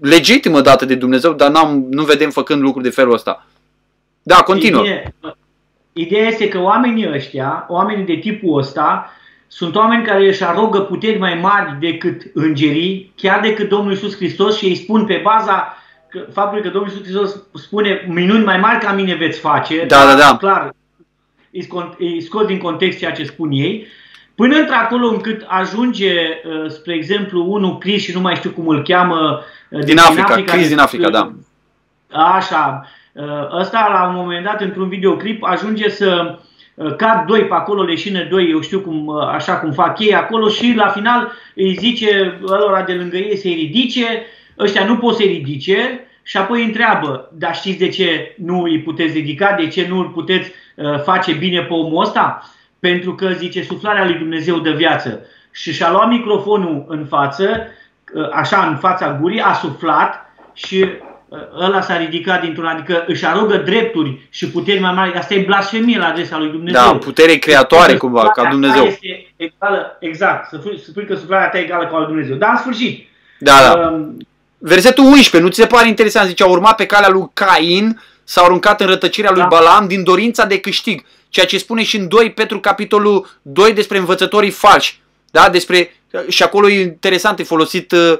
[0.00, 3.46] legitimă dată de Dumnezeu, dar n-am, nu vedem făcând lucruri de felul ăsta.
[4.22, 4.82] Da, continuă.
[4.82, 5.14] Bine,
[5.92, 9.12] Ideea este că oamenii ăștia, oamenii de tipul ăsta,
[9.48, 14.56] sunt oameni care își arogă puteri mai mari decât îngerii, chiar decât Domnul Isus Hristos
[14.56, 15.76] și îi spun pe baza
[16.08, 20.04] că, faptului că Domnul Isus Hristos spune minuni mai mari ca mine veți face, da,
[20.04, 20.36] da, da.
[20.36, 20.74] clar,
[21.98, 23.86] îi scot din context ceea ce spun ei,
[24.34, 28.82] până într-acolo încât ajunge, uh, spre exemplu, unul Cris și nu mai știu cum îl
[28.82, 31.32] cheamă, uh, din, din Africa, Africa Cris din Africa, da.
[32.10, 33.00] Așa, Uh,
[33.58, 36.38] ăsta, la un moment dat, într-un videoclip, ajunge să
[36.74, 40.14] uh, cad doi pe acolo, leșină doi, eu știu cum, uh, așa cum fac ei
[40.14, 44.26] acolo și la final îi zice ălora de lângă ei să-i ridice,
[44.58, 48.80] ăștia nu pot să-i ridice și apoi îi întreabă, dar știți de ce nu îi
[48.80, 50.50] puteți ridica, de ce nu îl puteți
[51.04, 52.50] face bine pe omul ăsta?
[52.80, 55.26] Pentru că, zice, suflarea lui Dumnezeu de viață.
[55.50, 57.66] Și și-a luat microfonul în față,
[58.32, 60.86] așa în fața gurii, a suflat și
[61.58, 65.98] ăla s-a ridicat dintr-un, adică își arogă drepturi și puteri mai mari, asta e blasfemie
[65.98, 66.80] la adresa lui Dumnezeu.
[66.82, 68.84] Da, putere creatoare cumva, ca Dumnezeu.
[68.84, 72.36] Este egală, exact, să spui, să spui că suflarea ta e egală cu al Dumnezeu.
[72.36, 73.08] Dar în sfârșit.
[73.38, 73.88] Da, da.
[73.88, 74.16] Um,
[74.64, 76.28] Versetul 11, nu ți se pare interesant?
[76.28, 79.46] Zice, a urmat pe calea lui Cain, s-a aruncat în rătăcirea lui da.
[79.46, 81.04] Balaam din dorința de câștig.
[81.28, 85.00] Ceea ce spune și în 2 Petru capitolul 2 despre învățătorii falși.
[85.30, 85.48] Da?
[85.48, 85.94] Despre
[86.28, 88.18] și acolo e interesant, e folosit uh,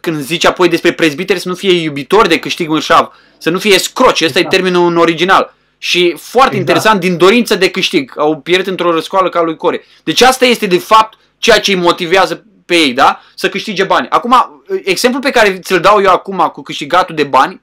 [0.00, 3.78] când zice apoi despre prezbiteri să nu fie iubitori de câștig mărșav, să nu fie
[3.78, 4.46] scroci, ăsta exact.
[4.46, 5.54] e termenul în original.
[5.78, 6.68] Și foarte exact.
[6.68, 9.84] interesant, din dorință de câștig, au pierdut într-o răscoală ca lui Core.
[10.04, 13.22] Deci asta este de fapt ceea ce îi motivează pe ei, da?
[13.34, 14.06] Să câștige bani.
[14.10, 17.60] Acum, exemplul pe care ți-l dau eu acum cu câștigatul de bani,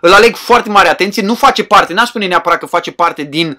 [0.00, 3.48] îl aleg foarte mare atenție, nu face parte, n-aș spune neapărat că face parte din
[3.48, 3.56] uh,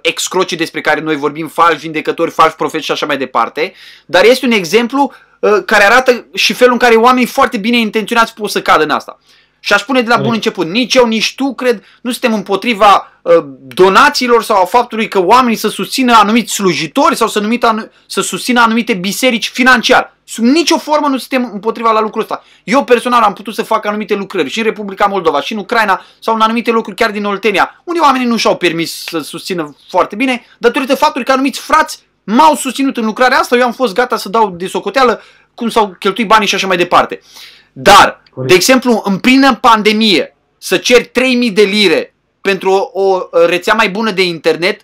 [0.00, 3.72] excrocii despre care noi vorbim, falși vindecători, falși profeți și așa mai departe,
[4.06, 8.34] dar este un exemplu uh, care arată și felul în care oamenii foarte bine intenționați
[8.34, 9.18] pot să cadă în asta.
[9.64, 13.12] Și aș spune de la bun început, nici eu, nici tu, cred, nu suntem împotriva
[13.22, 17.90] uh, donațiilor sau a faptului că oamenii să susțină anumiți slujitori sau să, numit anu-
[18.06, 20.16] să susțină anumite biserici financiar.
[20.24, 22.44] Sub nicio formă nu suntem împotriva la lucrul ăsta.
[22.64, 26.04] Eu personal am putut să fac anumite lucrări și în Republica Moldova, și în Ucraina,
[26.18, 30.16] sau în anumite locuri chiar din Oltenia, unde oamenii nu și-au permis să susțină foarte
[30.16, 34.16] bine, datorită faptului că anumiți frați m-au susținut în lucrarea asta, eu am fost gata
[34.16, 35.22] să dau de socoteală
[35.54, 37.20] cum s-au cheltuit banii și așa mai departe.
[37.72, 38.50] Dar Corect.
[38.50, 43.88] De exemplu, în plină pandemie, să ceri 3000 de lire pentru o, o rețea mai
[43.88, 44.80] bună de internet,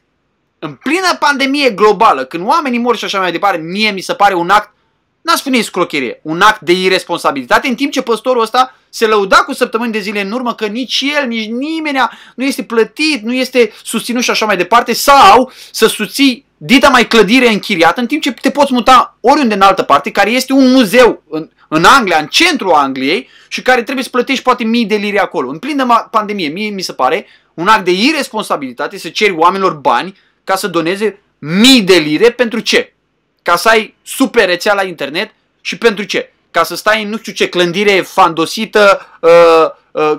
[0.59, 4.35] în plină pandemie globală, când oamenii mor și așa mai departe, mie mi se pare
[4.35, 4.75] un act,
[5.21, 9.53] n-aș spune scrocherie, un act de irresponsabilitate, în timp ce păstorul ăsta se lăuda cu
[9.53, 11.99] săptămâni de zile în urmă că nici el, nici nimeni
[12.35, 17.07] nu este plătit, nu este susținut și așa mai departe, sau să susții dita mai
[17.07, 20.71] clădire închiriată, în timp ce te poți muta oriunde în altă parte, care este un
[20.71, 24.95] muzeu în, în Anglia, în centrul Angliei și care trebuie să plătești poate mii de
[24.95, 25.49] lire acolo.
[25.49, 30.19] În plină pandemie, mie mi se pare un act de irresponsabilitate să ceri oamenilor bani
[30.45, 32.93] ca să doneze mii de lire pentru ce?
[33.43, 36.33] Ca să ai super rețea la internet și pentru ce?
[36.51, 39.71] Ca să stai în nu știu ce clădire fandosită, uh, Uh,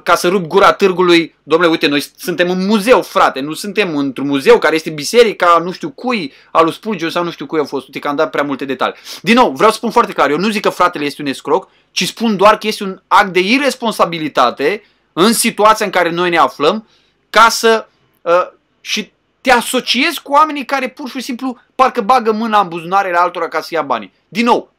[0.03, 4.27] ca să rup gura târgului, domnule, uite, noi suntem în muzeu, frate, nu suntem într-un
[4.27, 7.63] muzeu care este biserica, nu știu cui, al lui Spurgeon sau nu știu cui a
[7.63, 8.95] fost, uite că am dat prea multe detalii.
[9.21, 11.69] Din nou, vreau să spun foarte clar, eu nu zic că fratele este un escroc,
[11.91, 16.37] ci spun doar că este un act de irresponsabilitate în situația în care noi ne
[16.37, 16.87] aflăm,
[17.29, 17.87] ca să
[18.21, 18.47] uh,
[18.81, 19.11] și
[19.41, 23.61] te asociezi cu oamenii care pur și simplu parcă bagă mâna în buzunarele altora ca
[23.61, 24.13] să ia banii.
[24.27, 24.71] Din nou,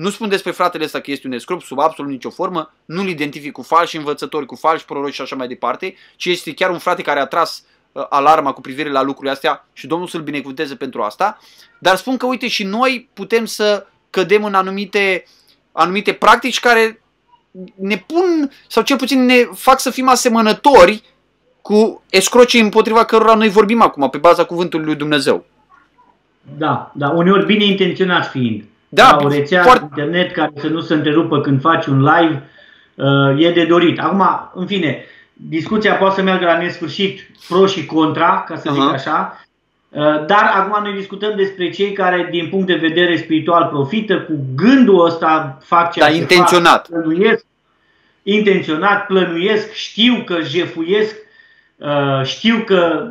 [0.00, 3.52] nu spun despre fratele ăsta că este un escrop sub absolut nicio formă, nu-l identific
[3.52, 7.02] cu falși învățători, cu falși proroci și așa mai departe, ci este chiar un frate
[7.02, 11.02] care a tras uh, alarma cu privire la lucrurile astea și Domnul să-l binecuvânteze pentru
[11.02, 11.38] asta.
[11.78, 15.24] Dar spun că, uite, și noi putem să cădem în anumite,
[15.72, 17.02] anumite practici care
[17.74, 21.02] ne pun, sau cel puțin ne fac să fim asemănători
[21.62, 25.44] cu escrocii împotriva cărora noi vorbim acum, pe baza cuvântului lui Dumnezeu.
[26.58, 28.64] Da, da, uneori bine intenționat fiind.
[28.92, 29.84] Da, la o rețea foarte...
[29.84, 32.42] internet care să nu se întrerupă când faci un live,
[32.94, 34.00] uh, e de dorit.
[34.00, 38.90] Acum, în fine, discuția poate să meargă la nesfârșit pro și contra, ca să zic
[38.90, 38.94] uh-huh.
[38.94, 39.44] așa,
[39.88, 44.32] uh, dar acum noi discutăm despre cei care, din punct de vedere spiritual, profită cu
[44.54, 46.86] gândul ăsta, fac ceea da, ce intenționat.
[46.86, 47.44] fac, plănuiesc,
[48.22, 51.16] intenționat, plănuiesc, știu că jefuiesc,
[51.76, 53.10] uh, știu că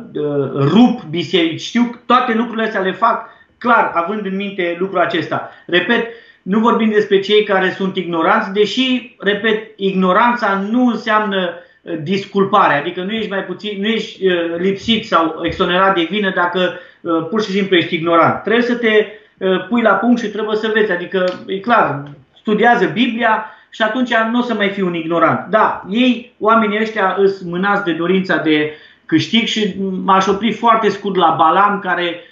[0.54, 5.50] rup biserici, știu toate lucrurile astea le fac clar, având în minte lucrul acesta.
[5.66, 6.06] Repet,
[6.42, 11.50] nu vorbim despre cei care sunt ignoranți, deși, repet, ignoranța nu înseamnă
[11.82, 16.32] uh, disculpare, adică nu ești mai puțin, nu ești uh, lipsit sau exonerat de vină
[16.34, 18.42] dacă uh, pur și simplu ești ignorant.
[18.42, 19.06] Trebuie să te
[19.68, 22.02] pui la punct și trebuie să vezi, adică e clar,
[22.36, 25.46] studiază Biblia și atunci nu o să mai fii un ignorant.
[25.50, 28.72] Da, ei, oamenii ăștia, îs mânați de dorința de
[29.06, 32.29] câștig și m-aș opri foarte scurt la Balam care Uh,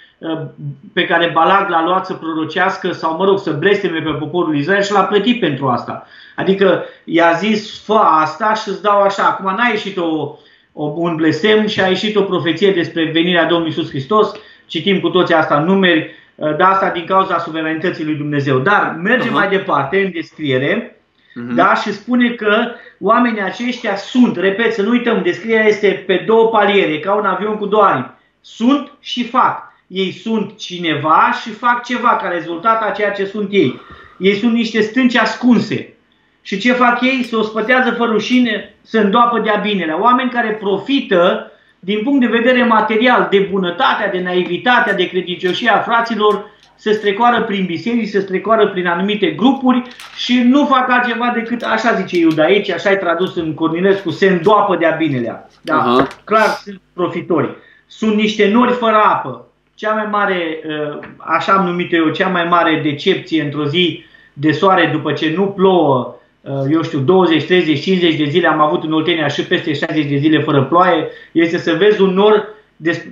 [0.93, 4.81] pe care Balag l-a luat să prorocească sau, mă rog, să blesteme pe poporul Israel
[4.81, 6.07] și l-a plătit pentru asta.
[6.35, 9.23] Adică i-a zis, fă asta și îți dau așa.
[9.23, 10.35] Acum n-a ieșit o,
[10.73, 14.31] o, un blestem și a ieșit o profeție despre venirea Domnului Iisus Hristos.
[14.65, 18.59] Citim cu toții asta în numeri, uh, dar asta din cauza suveranității lui Dumnezeu.
[18.59, 19.33] Dar mergem uh-huh.
[19.33, 21.55] mai departe în descriere uh-huh.
[21.55, 21.73] da?
[21.73, 22.67] și spune că
[22.99, 27.55] oamenii aceștia sunt, repet, să nu uităm, descrierea este pe două paliere, ca un avion
[27.55, 28.11] cu două ani.
[28.41, 33.47] Sunt și fac ei sunt cineva și fac ceva ca rezultat a ceea ce sunt
[33.51, 33.81] ei.
[34.17, 35.93] Ei sunt niște stânci ascunse.
[36.41, 37.23] Și ce fac ei?
[37.23, 39.91] Se ospătează fără rușine, se îndoapă de-a binele.
[39.91, 46.45] Oameni care profită din punct de vedere material de bunătatea, de naivitatea, de credincioșia fraților,
[46.75, 49.81] se strecoară prin biserici, se strecoară prin anumite grupuri
[50.15, 54.27] și nu fac altceva decât, așa zice Iuda aici, așa e tradus în Cornilescu, se
[54.27, 55.47] îndoapă de-a binelea.
[55.61, 56.23] Da, uh-huh.
[56.23, 57.55] clar sunt profitori.
[57.87, 59.48] Sunt niște nori fără apă
[59.79, 64.51] cea mai mare, uh, așa am numit eu, cea mai mare decepție într-o zi de
[64.51, 68.83] soare după ce nu plouă, uh, eu știu, 20, 30, 50 de zile, am avut
[68.83, 72.47] în Oltenia și peste 60 de zile fără ploaie, este să vezi un nor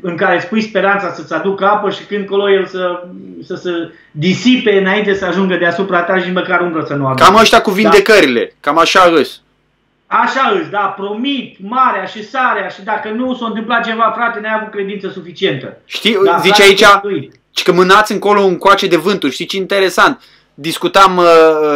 [0.02, 3.04] în care spui speranța să-ți aducă apă și când colo el să,
[3.44, 3.72] să se
[4.12, 7.24] disipe înainte să ajungă deasupra ta și măcar umbră să nu aducă.
[7.24, 8.56] Cam ăștia cu vindecările, da?
[8.60, 9.42] cam așa îs.
[10.08, 14.58] Așa îți, da, promit marea și sarea și dacă nu s-a întâmplat ceva, frate, n-ai
[14.60, 15.78] avut credință suficientă.
[15.86, 16.84] Știi, da, zice aici,
[17.64, 20.24] că mânați încolo un coace de vânturi, știi ce interesant?
[20.54, 21.26] Discutam uh,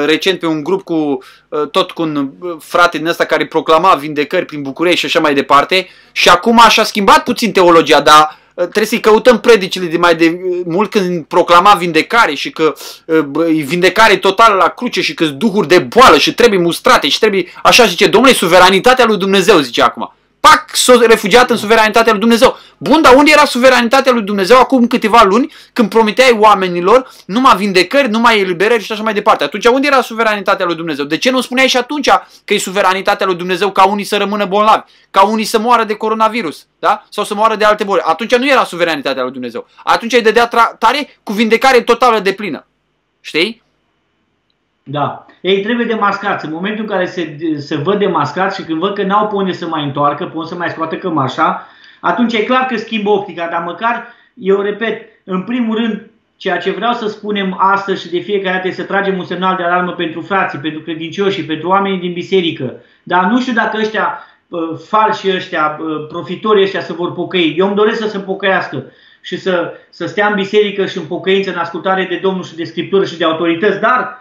[0.05, 3.95] recent pe un grup cu uh, tot cu un uh, frate din ăsta care proclama
[3.95, 8.40] vindecări prin București și așa mai departe și acum așa schimbat puțin teologia, dar uh,
[8.55, 12.73] trebuie să-i căutăm predicile de mai de uh, mult când proclama vindecare și că
[13.05, 13.25] uh,
[13.63, 17.85] vindecare totală la cruce și că duhuri de boală și trebuie mustrate și trebuie, așa
[17.85, 22.57] zice, domnule, suveranitatea lui Dumnezeu, zice acum pac, s-a refugiat în suveranitatea lui Dumnezeu.
[22.77, 28.09] Bun, dar unde era suveranitatea lui Dumnezeu acum câteva luni când promiteai oamenilor numai vindecări,
[28.09, 29.43] numai eliberări și așa mai departe?
[29.43, 31.05] Atunci unde era suveranitatea lui Dumnezeu?
[31.05, 32.09] De ce nu spuneai și atunci
[32.45, 35.93] că e suveranitatea lui Dumnezeu ca unii să rămână bolnavi, ca unii să moară de
[35.93, 37.05] coronavirus, da?
[37.09, 38.01] Sau să moară de alte boli?
[38.05, 39.67] Atunci nu era suveranitatea lui Dumnezeu.
[39.83, 40.47] Atunci îi dădea
[40.79, 42.65] tare cu vindecare totală de plină.
[43.21, 43.63] Știi?
[44.91, 45.25] Da.
[45.41, 46.45] Ei trebuie demascați.
[46.45, 49.67] În momentul în care se, se văd demascați și când văd că n-au pune să
[49.67, 51.67] mai întoarcă, pun să mai scoată cămașa,
[51.99, 56.71] atunci e clar că schimbă optica, dar măcar, eu repet, în primul rând, ceea ce
[56.71, 60.21] vreau să spunem astăzi și de fiecare dată să tragem un semnal de alarmă pentru
[60.21, 62.73] frații, pentru credincioși, pentru oamenii din biserică.
[63.03, 64.25] Dar nu știu dacă ăștia
[64.87, 65.79] falși ăștia,
[66.09, 67.55] profitorii ăștia să vor pocăi.
[67.57, 71.49] Eu îmi doresc să se pocăiască și să, să stea în biserică și în pocăință,
[71.49, 74.20] în ascultare de Domnul și de Scriptură și de autorități, dar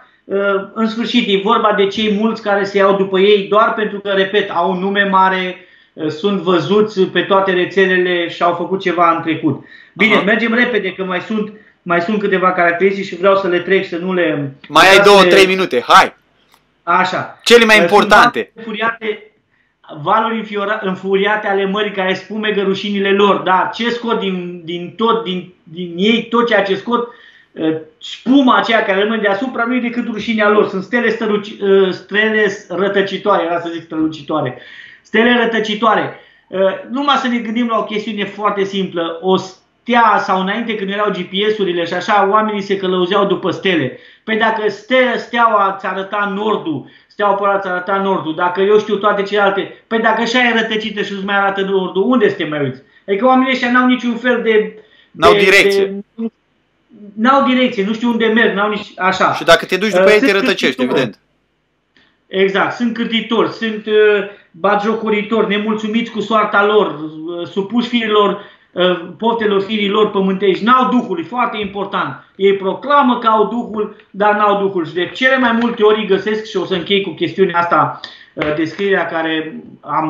[0.73, 4.09] în sfârșit, e vorba de cei mulți care se iau după ei doar pentru că,
[4.09, 5.55] repet, au un nume mare,
[5.93, 9.63] uh, sunt văzuți pe toate rețelele și au făcut ceva în trecut.
[9.93, 10.23] Bine, Aha.
[10.23, 11.51] mergem repede că mai sunt,
[11.81, 14.51] mai sunt câteva caracteristici și vreau să le trec, să nu le...
[14.67, 15.29] Mai ai două, le...
[15.29, 16.13] trei minute, hai!
[16.83, 17.39] Așa.
[17.43, 18.51] Cele mai uh, importante.
[18.55, 19.31] Înfuriate,
[20.01, 23.35] valuri înfuriate ale mării care spumegă rușinile lor.
[23.35, 27.07] Da, ce scot din, din tot, din, din ei, tot ceea ce scot,
[27.97, 30.67] spuma aceea care rămâne deasupra nu e decât rușinea lor.
[30.67, 31.55] Sunt stele, stăruci,
[31.89, 34.61] stele rătăcitoare, era să zic strălucitoare.
[35.01, 36.19] Stele rătăcitoare.
[36.89, 39.19] Numai să ne gândim la o chestiune foarte simplă.
[39.21, 43.99] O stea sau înainte când erau GPS-urile și așa, oamenii se călăuzeau după stele.
[44.23, 48.95] Păi dacă stea, steaua ți arăta nordul, steaua polar ți arăta nordul, dacă eu știu
[48.95, 52.43] toate celelalte, păi dacă așa e rătăcită și îți mai arată nordul, unde să te
[52.43, 52.81] mai uiți?
[53.07, 54.79] Adică oamenii ăștia n-au niciun fel de...
[55.11, 55.85] N-au direcție.
[55.85, 56.31] De,
[57.13, 59.33] n-au direcție, nu știu unde merg, n-au nici așa.
[59.33, 61.19] Și dacă te duci după uh, ei, te rătăcești, evident.
[62.27, 69.61] Exact, sunt cârtitori, sunt uh, bagiocoritori, nemulțumiți cu soarta lor, uh, supuși firilor, uh, poftelor
[69.61, 72.23] firilor pământești, n-au Duhul, e foarte important.
[72.35, 74.85] Ei proclamă că au Duhul, dar n-au Duhul.
[74.85, 77.99] Și de cele mai multe ori găsesc, și o să închei cu chestiunea asta,
[78.33, 80.09] uh, descrierea care am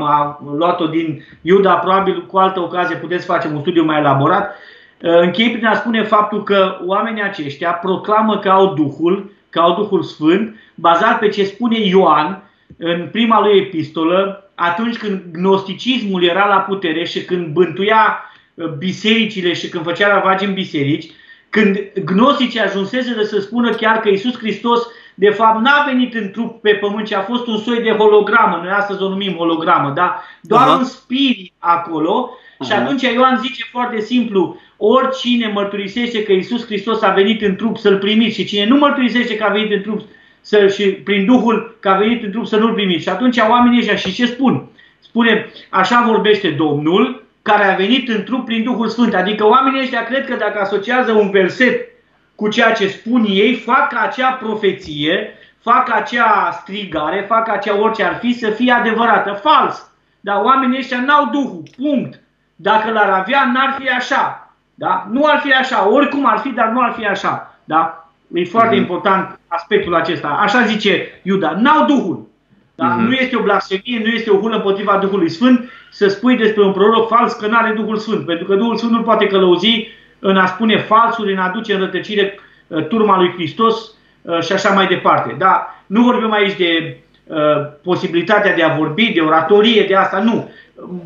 [0.58, 4.58] luat-o din Iuda, probabil cu altă ocazie puteți face un studiu mai elaborat, Uh,
[5.02, 10.04] închei prin a spune faptul că oamenii aceștia proclamă că au Duhul, că au Duhul
[10.04, 12.44] Sfânt, bazat pe ce spune Ioan
[12.78, 18.24] în prima lui epistolă, atunci când gnosticismul era la putere și când bântuia
[18.54, 21.12] uh, bisericile și când făcea ravagi în biserici,
[21.50, 26.32] când gnosticii ajunsese de să spună chiar că Isus Hristos de fapt n-a venit în
[26.32, 29.92] trup pe pământ, ci a fost un soi de hologramă, noi astăzi o numim hologramă,
[29.96, 30.24] da?
[30.42, 30.78] doar uh-huh.
[30.78, 32.68] un spirit acolo uh-huh.
[32.68, 37.78] și atunci Ioan zice foarte simplu, oricine mărturisește că Isus Hristos a venit în trup
[37.78, 40.02] să-L primiți și cine nu mărturisește că a venit în trup
[40.42, 43.04] să, și prin Duhul că a venit în trup să nu-L primiți.
[43.04, 44.68] Și atunci oamenii ăștia și ce spun?
[45.00, 49.14] Spune, așa vorbește Domnul care a venit în trup prin Duhul Sfânt.
[49.14, 51.90] Adică oamenii ăștia cred că dacă asociază un verset
[52.36, 58.18] cu ceea ce spun ei, fac acea profeție, fac acea strigare, fac acea orice ar
[58.20, 59.40] fi să fie adevărată.
[59.44, 59.92] Fals!
[60.20, 61.64] Dar oamenii ăștia n-au Duhul.
[61.78, 62.20] Punct.
[62.56, 64.41] Dacă l-ar avea, n-ar fi așa.
[64.82, 65.08] Da?
[65.12, 67.56] Nu ar fi așa, oricum ar fi, dar nu ar fi așa.
[67.64, 68.10] Da?
[68.34, 68.80] E foarte mm-hmm.
[68.80, 70.28] important aspectul acesta.
[70.28, 72.28] Așa zice Iuda, n-au Duhul.
[72.76, 72.86] Da?
[72.86, 73.02] Mm-hmm.
[73.02, 76.72] Nu este o blasfemie, nu este o hulă împotriva Duhului Sfânt să spui despre un
[76.72, 78.26] proroc fals că nu are Duhul Sfânt.
[78.26, 79.88] Pentru că Duhul Sfânt nu poate călăuzi
[80.20, 84.54] în a spune falsuri, în a aduce în rătăcire uh, turma lui Hristos uh, și
[84.54, 85.36] așa mai departe.
[85.38, 85.76] Da?
[85.88, 87.38] Nu vorbim aici de uh,
[87.84, 90.50] posibilitatea de a vorbi, de oratorie, de asta, nu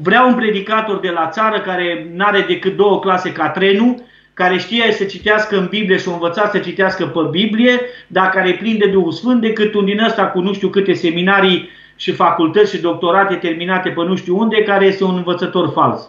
[0.01, 3.95] vreau un predicator de la țară care nu are decât două clase ca trenul,
[4.33, 8.49] care știe să citească în Biblie și o învăța să citească pe Biblie, dar care
[8.49, 12.11] e plin de Duhul Sfânt, decât un din ăsta cu nu știu câte seminarii și
[12.11, 16.07] facultăți și doctorate terminate pe nu știu unde, care este un învățător fals.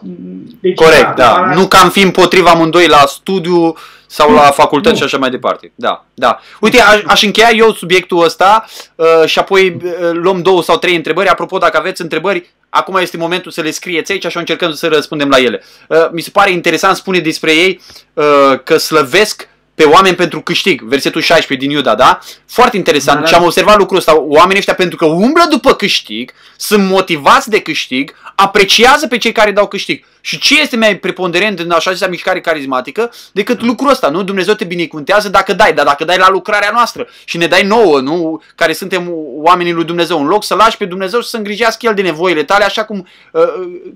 [0.59, 1.13] Deci, Corect, da.
[1.15, 1.53] da.
[1.55, 3.75] Nu că am fi împotriva amândoi la studiu
[4.07, 4.97] sau la facultăți nu.
[4.97, 5.71] și așa mai departe.
[5.75, 6.39] Da, da.
[6.59, 8.65] Uite, aș, aș încheia eu subiectul ăsta
[8.95, 11.29] uh, și apoi uh, luăm două sau trei întrebări.
[11.29, 15.29] Apropo, dacă aveți întrebări, acum este momentul să le scrieți aici și încercăm să răspundem
[15.29, 15.63] la ele.
[15.87, 17.81] Uh, mi se pare interesant, spune despre ei
[18.13, 22.19] uh, că slăvesc pe oameni pentru câștig, versetul 16 din Iuda, da?
[22.45, 23.29] Foarte interesant da, da.
[23.29, 24.19] și am observat lucrul ăsta.
[24.19, 29.51] Oamenii ăștia pentru că umblă după câștig, sunt motivați de câștig, apreciază pe cei care
[29.51, 30.05] dau câștig.
[30.21, 34.23] Și ce este mai preponderent în așa zisea mișcare carismatică decât lucrul ăsta, nu?
[34.23, 37.99] Dumnezeu te binecuvântează dacă dai, dar dacă dai la lucrarea noastră și ne dai nouă,
[37.99, 38.41] nu?
[38.55, 41.93] Care suntem oamenii lui Dumnezeu, în loc să lași pe Dumnezeu și să îngrijească El
[41.93, 43.41] de nevoile tale așa cum uh,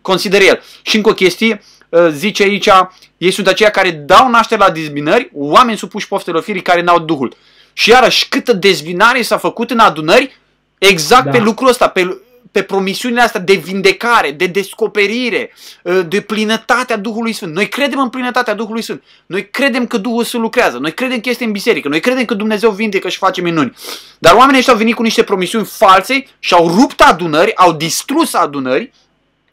[0.01, 0.61] consideră El.
[0.81, 2.69] Și încă o chestie, uh, zice aici,
[3.17, 7.35] ei sunt aceia care dau naștere la dezbinări, oameni supuși poftelor firii care n-au Duhul.
[7.73, 10.39] Și iarăși, câtă dezbinare s-a făcut în adunări
[10.77, 11.31] exact da.
[11.31, 12.17] pe lucrul ăsta, pe,
[12.51, 15.53] pe promisiunile astea de vindecare, de descoperire,
[15.85, 17.53] ă, de plinătatea Duhului Sfânt.
[17.53, 19.03] Noi credem în plinătatea Duhului Sfânt.
[19.25, 20.77] Noi credem că Duhul Sfânt lucrează.
[20.77, 21.87] Noi credem că este în biserică.
[21.87, 23.73] Noi credem că Dumnezeu vindecă și face minuni.
[24.19, 28.33] Dar oamenii ăștia au venit cu niște promisiuni false și au rupt adunări, au distrus
[28.33, 28.91] adunări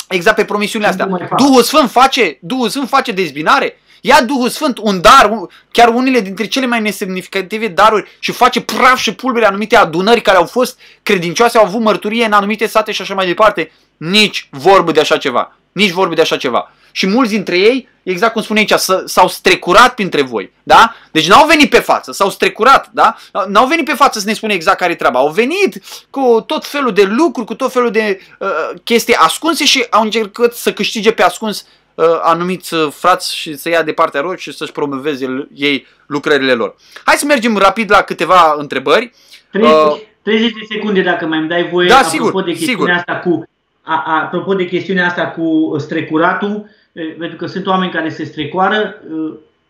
[0.08, 1.08] Exact pe promisiunile astea.
[1.36, 3.80] Duhul Sfânt face, Duhul Sfânt face dezbinare.
[4.00, 5.30] Ia Duhul Sfânt un dar,
[5.70, 10.36] chiar unele dintre cele mai nesemnificative daruri și face praf și pulbere anumite adunări care
[10.36, 13.72] au fost credincioase, au avut mărturie în anumite sate și așa mai departe.
[13.96, 15.56] Nici vorbă de așa ceva.
[15.72, 18.72] Nici vorbă de așa ceva și mulți dintre ei, exact cum spune aici,
[19.04, 20.52] s-au strecurat printre voi.
[20.62, 20.94] Da?
[21.10, 22.90] Deci n-au venit pe față, s-au strecurat.
[22.92, 23.16] Da?
[23.48, 25.18] N-au venit pe față să ne spune exact care e treaba.
[25.18, 28.48] Au venit cu tot felul de lucruri, cu tot felul de uh,
[28.84, 33.68] chestii ascunse și au încercat să câștige pe ascuns uh, anumiți uh, frați și să
[33.68, 36.76] ia de partea lor și să-și promoveze ei lucrările lor.
[37.04, 39.12] Hai să mergem rapid la câteva întrebări.
[39.50, 42.88] 30, uh, 30 de secunde dacă mai îmi dai voie da, sigur, de chestiunea sigur.
[42.88, 43.48] asta cu
[43.88, 48.94] a, a, apropo de chestiunea asta cu strecuratul, pentru că sunt oameni care se strecoară,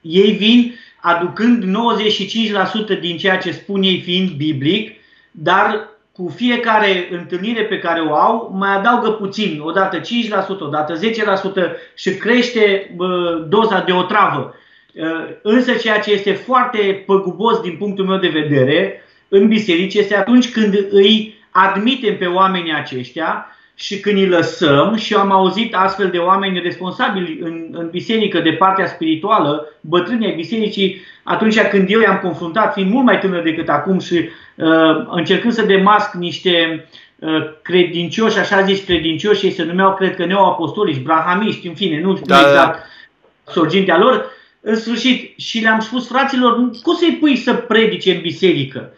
[0.01, 1.65] ei vin aducând
[2.97, 5.01] 95% din ceea ce spun ei fiind biblic,
[5.31, 10.03] dar cu fiecare întâlnire pe care o au, mai adaugă puțin, odată 5%,
[10.59, 11.01] odată 10%
[11.95, 12.95] și crește
[13.49, 14.55] doza de otravă.
[15.43, 20.51] Însă ceea ce este foarte păgubos din punctul meu de vedere în biserici este atunci
[20.51, 23.47] când îi admitem pe oamenii aceștia
[23.81, 28.51] și când îi lăsăm, și am auzit astfel de oameni responsabili în, în biserică de
[28.51, 33.69] partea spirituală, bătrânii ai bisericii, atunci când eu i-am confruntat, fiind mult mai tânăr decât
[33.69, 36.87] acum și uh, încercând să demasc niște
[37.19, 42.17] uh, credincioși, așa zis credincioși, ei se numeau, cred că neoapostolici, brahamiști, în fine, nu
[42.17, 42.49] știu da, da.
[42.49, 42.87] exact
[43.47, 44.25] sorgintea lor,
[44.61, 48.93] în sfârșit, și le-am spus fraților, cum să-i pui să predice în biserică?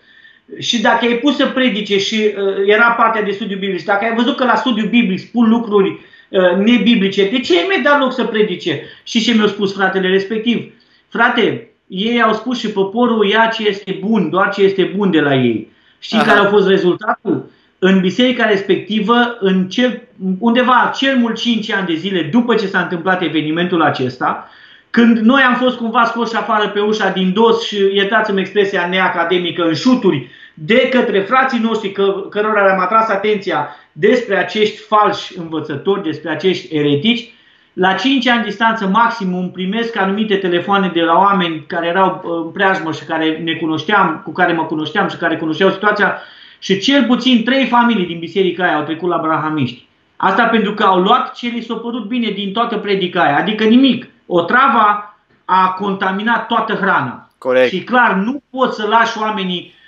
[0.59, 4.15] Și dacă ai pus să predice și uh, era partea de studiu biblic, dacă ai
[4.15, 8.25] văzut că la studiu biblic spun lucruri uh, nebiblice, de ce mi-ai dat loc să
[8.25, 8.83] predice?
[9.03, 10.73] Și ce mi-a spus fratele respectiv?
[11.09, 15.21] Frate, ei au spus și poporul ia ce este bun, doar ce este bun de
[15.21, 15.69] la ei.
[15.99, 16.27] Știi Aha.
[16.27, 17.51] care a fost rezultatul?
[17.79, 20.03] În biserica respectivă, în cel,
[20.39, 24.49] undeva cel mult 5 ani de zile după ce s-a întâmplat evenimentul acesta,
[24.91, 29.63] când noi am fost cumva scoși afară pe ușa din dos și iertați-mi expresia neacademică
[29.63, 36.03] în șuturi de către frații noștri că, cărora le-am atras atenția despre acești falși învățători,
[36.03, 37.33] despre acești eretici,
[37.73, 42.51] la 5 ani distanță maximum primesc anumite telefoane de la oameni care erau uh, în
[42.51, 46.19] preajmă și care ne cunoșteam, cu care mă cunoșteam și care cunoșteau situația
[46.59, 49.87] și cel puțin trei familii din biserica aia au trecut la brahamiști.
[50.17, 53.65] Asta pentru că au luat ce li s-a părut bine din toată predica aia, adică
[53.65, 54.07] nimic.
[54.27, 57.31] O trava a contaminat toată hrana.
[57.39, 57.73] Corect.
[57.73, 59.80] Și clar, nu poți să lași oamenii Uh,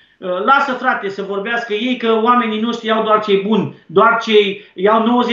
[0.44, 5.24] lasă frate să vorbească ei că oamenii noștri iau doar cei buni, doar cei iau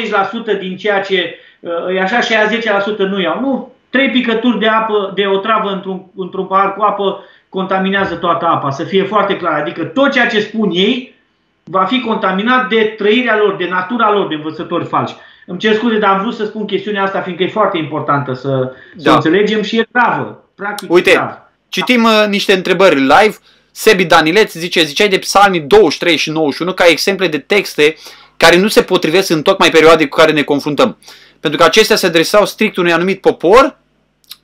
[0.55, 3.39] 90% din ceea ce uh, e așa și aia 10% nu iau.
[3.39, 8.45] Nu, trei picături de apă, de o travă într-un, într-un pahar cu apă contaminează toată
[8.45, 9.59] apa, să fie foarte clar.
[9.59, 11.15] Adică tot ceea ce spun ei
[11.63, 15.15] va fi contaminat de trăirea lor, de natura lor, de învățători falși.
[15.45, 18.73] Îmi cer scuze, dar am vrut să spun chestiunea asta, fiindcă e foarte importantă să,
[18.95, 19.09] da.
[19.09, 20.43] să înțelegem și e gravă.
[20.55, 21.51] Practic Uite, e gravă.
[21.69, 23.35] citim uh, niște întrebări live.
[23.71, 27.95] Sebi Danileț zice, ziceai de psalmii 23 și 91 ca exemple de texte
[28.37, 30.97] care nu se potrivesc în tocmai perioade cu care ne confruntăm.
[31.39, 33.77] Pentru că acestea se adresau strict unui anumit popor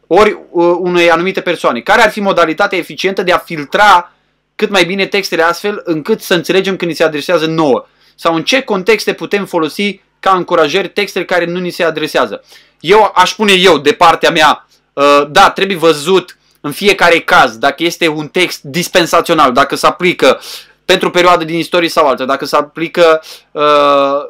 [0.07, 1.79] ori uh, unei anumite persoane.
[1.79, 4.13] Care ar fi modalitatea eficientă de a filtra
[4.55, 7.85] cât mai bine textele astfel încât să înțelegem când ni se adresează nouă?
[8.15, 12.43] Sau în ce contexte putem folosi ca încurajări textele care nu ni se adresează?
[12.79, 17.83] Eu aș spune eu, de partea mea, uh, da, trebuie văzut în fiecare caz, dacă
[17.83, 20.41] este un text dispensațional, dacă se aplică
[20.85, 23.63] pentru o perioadă din istorie sau alta, dacă se aplică uh,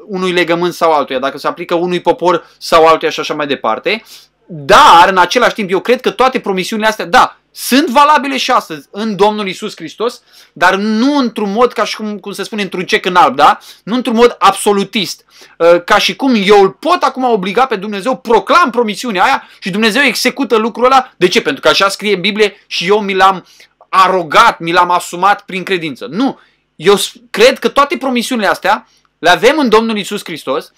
[0.07, 4.03] unui legământ sau altuia, dacă se aplică unui popor sau altuia și așa mai departe.
[4.45, 8.87] Dar, în același timp, eu cred că toate promisiunile astea, da, sunt valabile și astăzi
[8.91, 10.21] în Domnul Isus Hristos,
[10.53, 13.59] dar nu într-un mod, ca și cum, cum se spune, într-un cec în alb, da?
[13.83, 15.25] Nu într-un mod absolutist.
[15.57, 19.69] Uh, ca și cum eu îl pot acum obliga pe Dumnezeu, proclam promisiunea aia și
[19.69, 21.13] Dumnezeu execută lucrul ăla.
[21.17, 21.41] De ce?
[21.41, 23.45] Pentru că așa scrie în Biblie și eu mi l-am
[23.89, 26.07] arogat, mi l-am asumat prin credință.
[26.09, 26.39] Nu.
[26.75, 26.95] Eu
[27.29, 28.87] cred că toate promisiunile astea
[29.19, 30.71] le avem în Domnul Isus Hristos,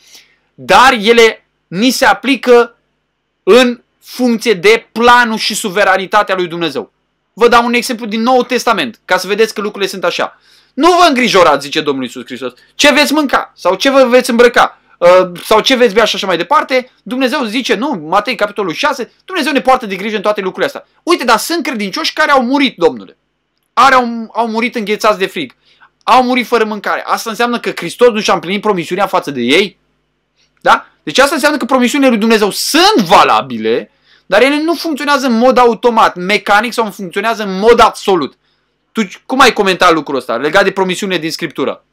[0.53, 2.78] dar ele ni se aplică
[3.43, 6.91] în funcție de planul și suveranitatea lui Dumnezeu.
[7.33, 10.39] Vă dau un exemplu din Noul Testament, ca să vedeți că lucrurile sunt așa.
[10.73, 14.81] Nu vă îngrijorați, zice Domnul Isus Hristos, ce veți mânca sau ce vă veți îmbrăca
[14.97, 16.91] uh, sau ce veți bea și așa mai departe.
[17.03, 20.87] Dumnezeu zice, nu, Matei capitolul 6, Dumnezeu ne poartă de grijă în toate lucrurile astea.
[21.03, 23.17] Uite, dar sunt credincioși care au murit, Domnule.
[23.73, 25.55] Are, au, au murit înghețați de frig.
[26.03, 27.03] Au murit fără mâncare.
[27.05, 29.77] Asta înseamnă că Hristos nu și-a împlinit promisiunea față de ei?
[30.61, 30.87] Da?
[31.03, 33.91] Deci asta înseamnă că promisiunile lui Dumnezeu sunt valabile,
[34.28, 38.38] dar ele nu funcționează în mod automat, mecanic sau funcționează în mod absolut.
[38.91, 41.84] Tu cum ai comentat lucrul ăsta legat de promisiunile din Scriptură?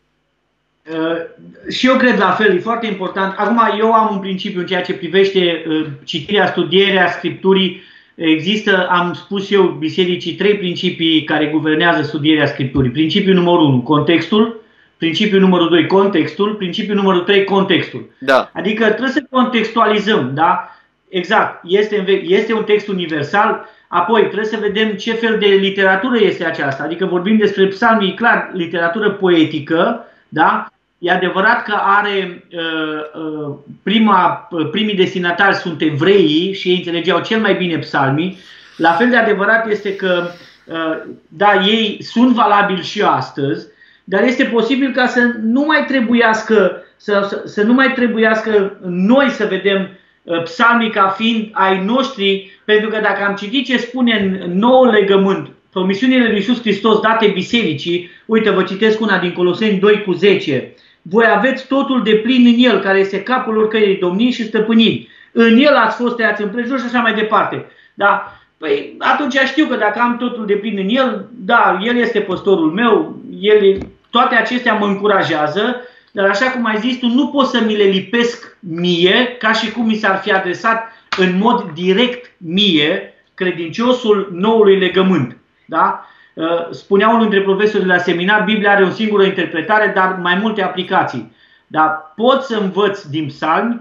[0.91, 3.35] Uh, și eu cred la fel, e foarte important.
[3.37, 7.82] Acum, eu am un principiu în ceea ce privește uh, citirea, studierea Scripturii.
[8.14, 12.91] Există, am spus eu, bisericii, trei principii care guvernează studierea Scripturii.
[12.91, 14.61] Principiul numărul 1, contextul.
[14.97, 16.55] Principiul numărul 2, contextul.
[16.55, 18.11] Principiul numărul 3, contextul.
[18.18, 18.51] Da.
[18.53, 20.74] Adică trebuie să contextualizăm, da?
[21.14, 26.44] Exact, este, este un text universal, apoi trebuie să vedem ce fel de literatură este
[26.44, 30.66] aceasta, adică vorbim despre psalmii, clar, literatură poetică, da?
[30.98, 37.40] E adevărat că are uh, uh, prima, primii destinatari sunt evreii și ei înțelegeau cel
[37.40, 38.38] mai bine psalmii.
[38.76, 40.26] La fel de adevărat este că,
[40.64, 43.66] uh, da, ei sunt valabili și astăzi,
[44.04, 49.28] dar este posibil ca să nu mai trebuiască să, să, să nu mai trebuiască noi
[49.28, 50.02] să vedem Uh,
[50.45, 55.49] psalmii ca fiind ai noștri, pentru că dacă am citit ce spune în nou legământ,
[55.72, 60.75] promisiunile lui Iisus Hristos date bisericii, uite, vă citesc una din Coloseni 2 cu 10,
[61.03, 65.09] voi aveți totul de plin în El, care este capul oricărei domnii și stăpâniri.
[65.33, 67.66] În El ați fost tăiați împrejur și așa mai departe.
[67.95, 68.39] Da?
[68.59, 72.70] Păi atunci știu că dacă am totul de plin în El, da, El este păstorul
[72.70, 73.79] meu, el,
[74.11, 75.81] toate acestea mă încurajează,
[76.14, 79.72] dar așa cum ai zis tu, nu pot să mi le lipesc mie, ca și
[79.72, 85.36] cum mi s-ar fi adresat în mod direct mie, credinciosul noului legământ.
[85.66, 86.06] Da?
[86.34, 90.62] Uh, spunea unul dintre profesorii la seminar, Biblia are o singură interpretare, dar mai multe
[90.62, 91.32] aplicații.
[91.66, 93.80] Dar pot să învăț din psalmi,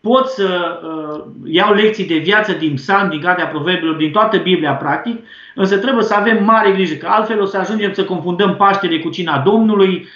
[0.00, 4.74] pot să uh, iau lecții de viață din psalmi, din Cartea Proverbilor, din toată Biblia
[4.74, 5.24] practic,
[5.54, 9.10] însă trebuie să avem mare grijă, că altfel o să ajungem să confundăm Paștele cu
[9.10, 10.08] cina Domnului,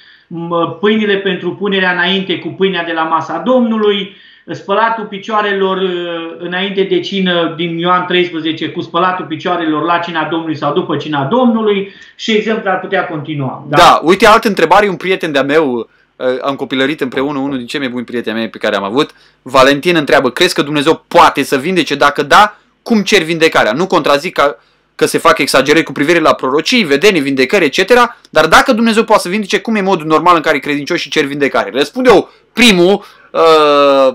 [0.81, 4.17] pâinile pentru punerea înainte cu pâinea de la masa Domnului,
[4.51, 10.57] spălatul picioarelor uh, înainte de cină din Ioan 13 cu spălatul picioarelor la cina Domnului
[10.57, 13.65] sau după cina Domnului și exemplu ar putea continua.
[13.69, 17.67] Da, da uite altă întrebare, un prieten de-a meu, uh, am copilărit împreună, unul din
[17.67, 19.11] cei mai buni prieteni mei pe care am avut,
[19.43, 21.95] Valentin întreabă, crezi că Dumnezeu poate să vindece?
[21.95, 23.73] Dacă da, cum cer vindecarea?
[23.73, 24.57] Nu contrazic că
[25.01, 27.93] că se fac exagerări cu privire la prorocii, vedenii, vindecări, etc.
[28.31, 31.71] Dar dacă Dumnezeu poate să vindece, cum e modul normal în care credincioșii cer vindecare?
[31.73, 34.15] Răspund eu, primul, uh,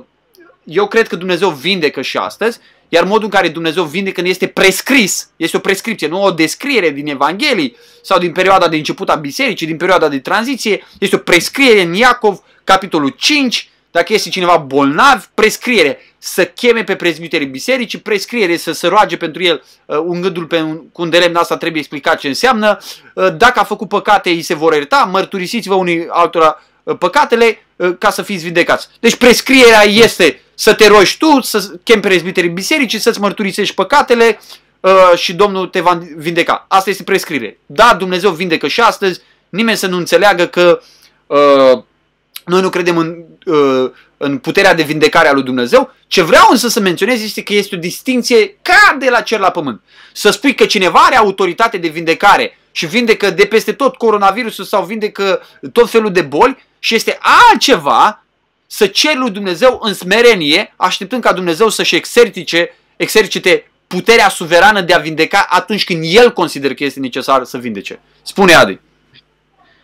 [0.63, 2.59] eu cred că Dumnezeu vindecă și astăzi,
[2.89, 7.07] iar modul în care Dumnezeu vindecă este prescris, este o prescripție, nu o descriere din
[7.07, 11.81] Evanghelii sau din perioada de început a bisericii, din perioada de tranziție, este o prescriere
[11.81, 18.57] în Iacov, capitolul 5, dacă este cineva bolnav, prescriere să cheme pe prezbiterii bisericii, prescriere
[18.57, 21.57] să se roage pentru el uh, un gândul pe un, cu un de lemn, asta
[21.57, 22.77] trebuie explicat ce înseamnă.
[23.13, 27.95] Uh, dacă a făcut păcate, îi se vor ierta, mărturisiți-vă unii altora uh, păcatele uh,
[27.99, 28.87] ca să fiți vindecați.
[28.99, 34.39] Deci prescrierea este să te rogi tu, să chemi pe prezbiterii bisericii, să-ți mărturisești păcatele
[34.79, 36.65] uh, și Domnul te va vindeca.
[36.67, 37.57] Asta este prescriere.
[37.65, 40.81] Da, Dumnezeu vindecă și astăzi, nimeni să nu înțeleagă că
[41.27, 41.83] uh,
[42.45, 43.15] noi nu credem în,
[43.45, 45.93] uh, în puterea de vindecare a lui Dumnezeu.
[46.07, 49.49] Ce vreau însă să menționez este că este o distinție ca de la cer la
[49.49, 49.81] pământ.
[50.13, 54.85] Să spui că cineva are autoritate de vindecare și vindecă de peste tot coronavirusul sau
[54.85, 55.41] vindecă
[55.71, 57.17] tot felul de boli și este
[57.51, 58.23] altceva
[58.67, 64.93] să ceri lui Dumnezeu în smerenie, așteptând ca Dumnezeu să-și exercice, exercite puterea suverană de
[64.93, 67.99] a vindeca atunci când El consideră că este necesar să vindece.
[68.21, 68.79] Spune Adi.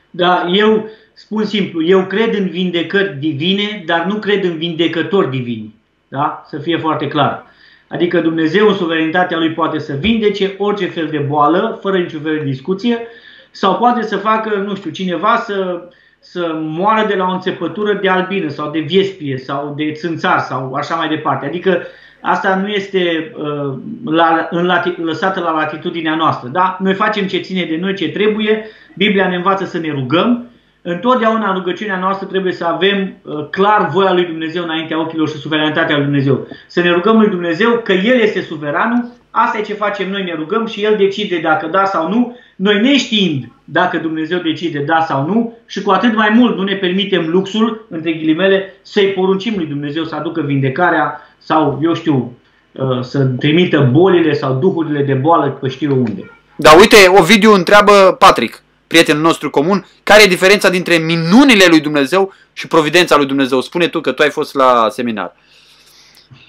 [0.09, 0.89] Da, eu
[1.31, 5.73] Spun simplu, eu cred în vindecări divine, dar nu cred în vindecători divini.
[6.07, 6.43] Da?
[6.47, 7.45] Să fie foarte clar.
[7.87, 12.37] Adică Dumnezeu în suveranitatea Lui poate să vindece orice fel de boală, fără niciun fel
[12.37, 12.99] de discuție,
[13.51, 15.87] sau poate să facă, nu știu, cineva să,
[16.19, 20.73] să moară de la o înțepătură de albină sau de viespie sau de țânțar sau
[20.73, 21.45] așa mai departe.
[21.45, 21.81] Adică
[22.21, 23.73] asta nu este uh,
[24.05, 26.49] la, în lati, lăsată la latitudinea noastră.
[26.49, 26.77] Da?
[26.79, 28.65] Noi facem ce ține de noi, ce trebuie.
[28.93, 30.50] Biblia ne învață să ne rugăm.
[30.81, 35.35] Întotdeauna în rugăciunea noastră trebuie să avem uh, clar voia lui Dumnezeu înaintea ochilor și
[35.35, 36.47] suveranitatea lui Dumnezeu.
[36.67, 40.33] Să ne rugăm lui Dumnezeu că El este suveranul, asta e ce facem noi, ne
[40.33, 42.37] rugăm și El decide dacă da sau nu.
[42.55, 46.75] Noi neștiind dacă Dumnezeu decide da sau nu și cu atât mai mult nu ne
[46.75, 52.37] permitem luxul, între ghilimele, să-i poruncim lui Dumnezeu să aducă vindecarea sau, eu știu,
[52.71, 56.31] uh, să trimită bolile sau duhurile de boală pe știu unde.
[56.55, 62.33] Da, uite, Ovidiu întreabă Patrick, prietenul nostru comun, care e diferența dintre minunile lui Dumnezeu
[62.53, 63.61] și providența lui Dumnezeu?
[63.61, 65.35] Spune tu că tu ai fost la seminar.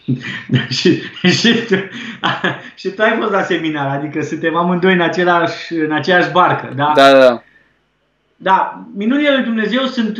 [0.78, 1.02] și,
[1.38, 1.74] și, tu,
[2.74, 6.92] și tu ai fost la seminar, adică suntem amândoi în, același, în aceeași barcă, da?
[6.96, 7.42] Da, da.
[8.36, 10.18] Da, minunile lui Dumnezeu sunt,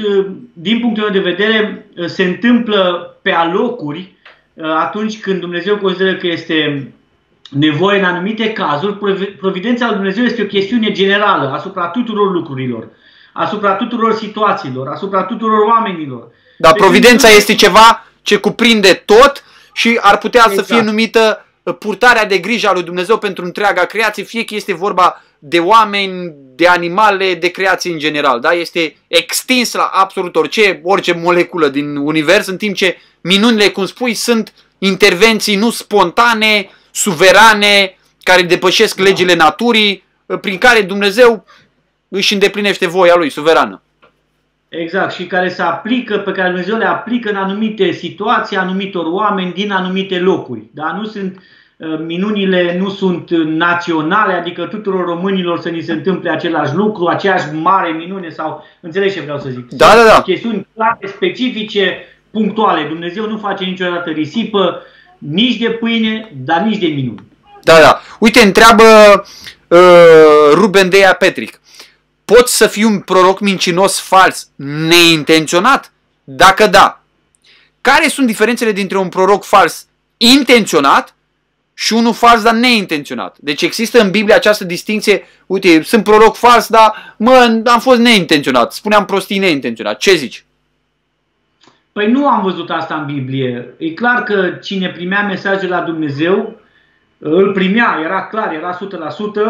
[0.53, 4.15] din punctul meu de vedere, se întâmplă pe alocuri
[4.61, 6.89] atunci când Dumnezeu consideră că este
[7.59, 8.99] nevoie în anumite cazuri.
[9.39, 12.89] Providența lui Dumnezeu este o chestiune generală asupra tuturor lucrurilor,
[13.33, 16.29] asupra tuturor situațiilor, asupra tuturor oamenilor.
[16.59, 20.59] Dar deci, providența este ceva ce cuprinde tot și ar putea exact.
[20.59, 20.97] să fie exact.
[20.97, 25.23] numită uh, purtarea de grijă a lui Dumnezeu pentru întreaga creație, fie că este vorba
[25.39, 28.41] de oameni, de animale, de creație în general.
[28.41, 28.53] Da?
[28.53, 34.15] Este extins la absolut orice, orice moleculă din univers, în timp ce minunile, cum spui,
[34.15, 39.03] sunt intervenții nu spontane, suverane, care depășesc da.
[39.03, 41.45] legile naturii, uh, prin care Dumnezeu
[42.09, 43.83] își îndeplinește voia lui suverană.
[44.69, 49.53] Exact, și care se aplică, pe care Dumnezeu le aplică în anumite situații, anumitor oameni
[49.53, 50.63] din anumite locuri.
[50.71, 50.97] Da?
[50.99, 51.43] Nu sunt
[51.77, 57.55] uh, minunile nu sunt naționale, adică tuturor românilor să ni se întâmple același lucru, aceeași
[57.55, 59.69] mare minune sau înțelegi ce vreau să zic.
[59.71, 60.23] Da, da, da.
[60.23, 62.89] Chestiuni clare, specifice, punctuale.
[62.89, 64.83] Dumnezeu nu face niciodată risipă,
[65.31, 67.23] nici de pâine, dar nici de minuni.
[67.63, 68.01] Da, da.
[68.19, 68.85] Uite, întreabă
[69.69, 69.79] uh,
[70.53, 71.61] Ruben Deia Petric.
[72.25, 75.93] Poți să fii un proroc mincinos fals neintenționat?
[76.25, 77.03] Dacă da,
[77.81, 81.15] care sunt diferențele dintre un proroc fals intenționat
[81.75, 83.37] și unul fals, dar neintenționat?
[83.41, 88.73] Deci există în Biblie această distinție, uite, sunt proroc fals, dar mă, am fost neintenționat,
[88.73, 89.99] spuneam prostii neintenționat.
[89.99, 90.45] Ce zici?
[91.93, 93.75] Păi nu am văzut asta în Biblie.
[93.79, 96.61] E clar că cine primea mesajul la Dumnezeu,
[97.19, 98.79] îl primea, era clar, era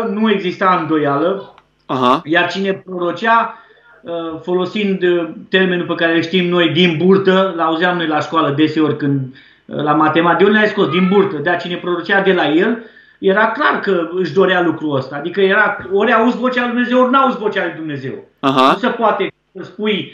[0.06, 1.54] 100%, nu exista îndoială.
[1.86, 2.20] Aha.
[2.24, 3.58] Iar cine prorocea,
[4.00, 8.54] uh, folosind uh, termenul pe care îl știm noi, din burtă, l-auzeam noi la școală
[8.56, 9.20] deseori când
[9.66, 10.88] uh, la matematică, de unde ai scos?
[10.88, 11.36] Din burtă.
[11.36, 12.84] Dar cine prorocea de la el,
[13.18, 15.16] era clar că își dorea lucrul ăsta.
[15.16, 18.24] Adică era, ori auzi vocea lui Dumnezeu, ori n-auzi vocea lui Dumnezeu.
[18.40, 18.72] Aha.
[18.72, 20.12] Nu se poate să spui,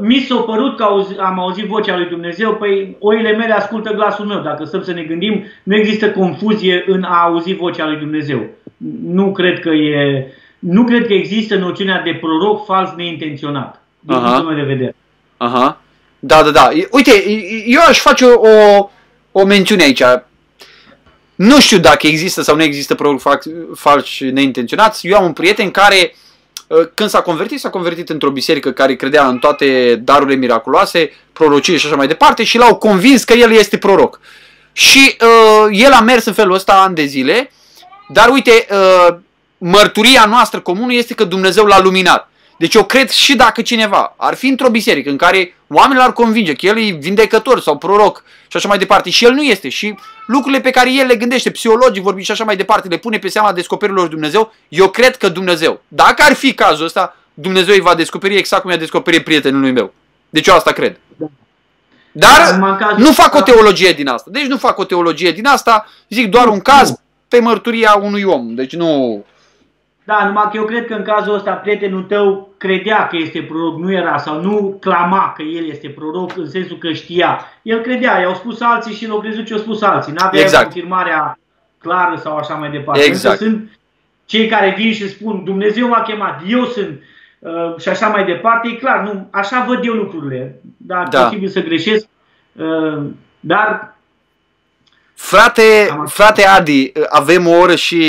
[0.00, 0.86] mi s-a părut că
[1.18, 4.40] am auzit vocea lui Dumnezeu, păi oile mele ascultă glasul meu.
[4.40, 8.46] Dacă stăm să ne gândim, nu există confuzie în a auzi vocea lui Dumnezeu.
[9.02, 10.26] Nu cred că e
[10.64, 14.24] nu cred că există noțiunea de proroc fals neintenționat, din Aha.
[14.24, 14.94] punctul meu de vedere.
[15.36, 15.80] Aha.
[16.18, 16.70] Da, da, da.
[16.90, 17.10] Uite,
[17.66, 18.88] eu aș face o,
[19.32, 20.02] o mențiune aici.
[21.34, 23.20] Nu știu dacă există sau nu există proroc
[23.74, 25.08] fals neintenționați.
[25.08, 26.14] Eu am un prieten care, ă,
[26.94, 31.86] când s-a convertit, s-a convertit într-o biserică care credea în toate darurile miraculoase, prorocii și
[31.86, 34.20] așa mai departe și l-au convins că el este proroc.
[34.72, 37.50] Și uh, el a mers în felul ăsta ani de zile,
[38.08, 39.16] dar uite, uh,
[39.58, 42.28] mărturia noastră comună este că Dumnezeu l-a luminat.
[42.58, 46.52] Deci eu cred și dacă cineva ar fi într-o biserică în care oamenii ar convinge
[46.52, 49.94] că el e vindecător sau proroc și așa mai departe și el nu este și
[50.26, 53.28] lucrurile pe care el le gândește, psihologic vorbind și așa mai departe, le pune pe
[53.28, 57.94] seama descoperirilor Dumnezeu, eu cred că Dumnezeu, dacă ar fi cazul ăsta, Dumnezeu îi va
[57.94, 59.94] descoperi exact cum i-a descoperit prietenului meu.
[60.30, 60.98] Deci eu asta cred.
[62.12, 62.58] Dar
[62.96, 64.30] nu fac o teologie din asta.
[64.32, 66.94] Deci nu fac o teologie din asta, zic doar un caz
[67.28, 68.54] pe mărturia unui om.
[68.54, 69.24] Deci nu
[70.04, 73.78] da, numai că eu cred că în cazul ăsta prietenul tău credea că este proroc,
[73.78, 77.40] nu era, sau nu clama că el este proroc în sensul că știa.
[77.62, 80.12] El credea, i-au spus alții și l-au crezut ce au spus alții.
[80.12, 80.64] N-avea exact.
[80.64, 81.38] confirmarea
[81.78, 83.02] clară sau așa mai departe.
[83.04, 83.40] Exact.
[83.40, 83.78] Însă sunt
[84.24, 87.02] cei care vin și spun Dumnezeu m-a chemat, eu sunt
[87.38, 88.68] uh, și așa mai departe.
[88.68, 90.60] E clar, nu, așa văd eu lucrurile.
[90.76, 91.22] Da, da.
[91.22, 92.06] posibil să greșesc,
[92.52, 93.02] uh,
[93.40, 93.94] dar
[95.16, 98.02] Frate, frate Adi, avem o oră și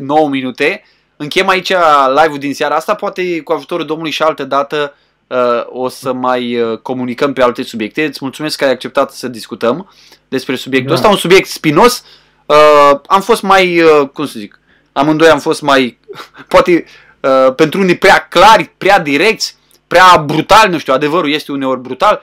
[0.00, 0.82] 9 minute.
[1.22, 1.72] Închem aici
[2.08, 4.94] live-ul din seara asta, poate cu ajutorul Domnului și altă dată
[5.26, 8.04] uh, o să mai uh, comunicăm pe alte subiecte.
[8.04, 9.92] Îți mulțumesc că ai acceptat să discutăm
[10.28, 10.94] despre subiectul da.
[10.94, 12.04] ăsta, un subiect spinos.
[12.46, 14.60] Uh, am fost mai, uh, cum să zic,
[14.92, 15.98] amândoi am fost mai,
[16.48, 16.84] poate
[17.20, 19.56] uh, pentru unii prea clari, prea direcți,
[19.86, 22.22] prea brutal, nu știu, adevărul este uneori brutal.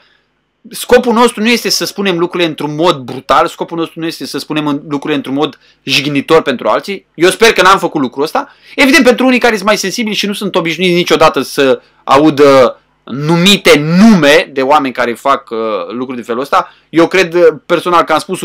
[0.69, 4.37] Scopul nostru nu este să spunem lucrurile într-un mod brutal, scopul nostru nu este să
[4.37, 7.05] spunem lucrurile într-un mod jignitor pentru alții.
[7.13, 8.55] Eu sper că n-am făcut lucrul ăsta.
[8.75, 12.79] Evident, pentru unii care sunt mai sensibili și nu sunt obișnuiți niciodată să audă
[13.11, 15.57] numite nume de oameni care fac uh,
[15.89, 16.73] lucruri de felul ăsta.
[16.89, 18.39] Eu cred uh, personal că am spus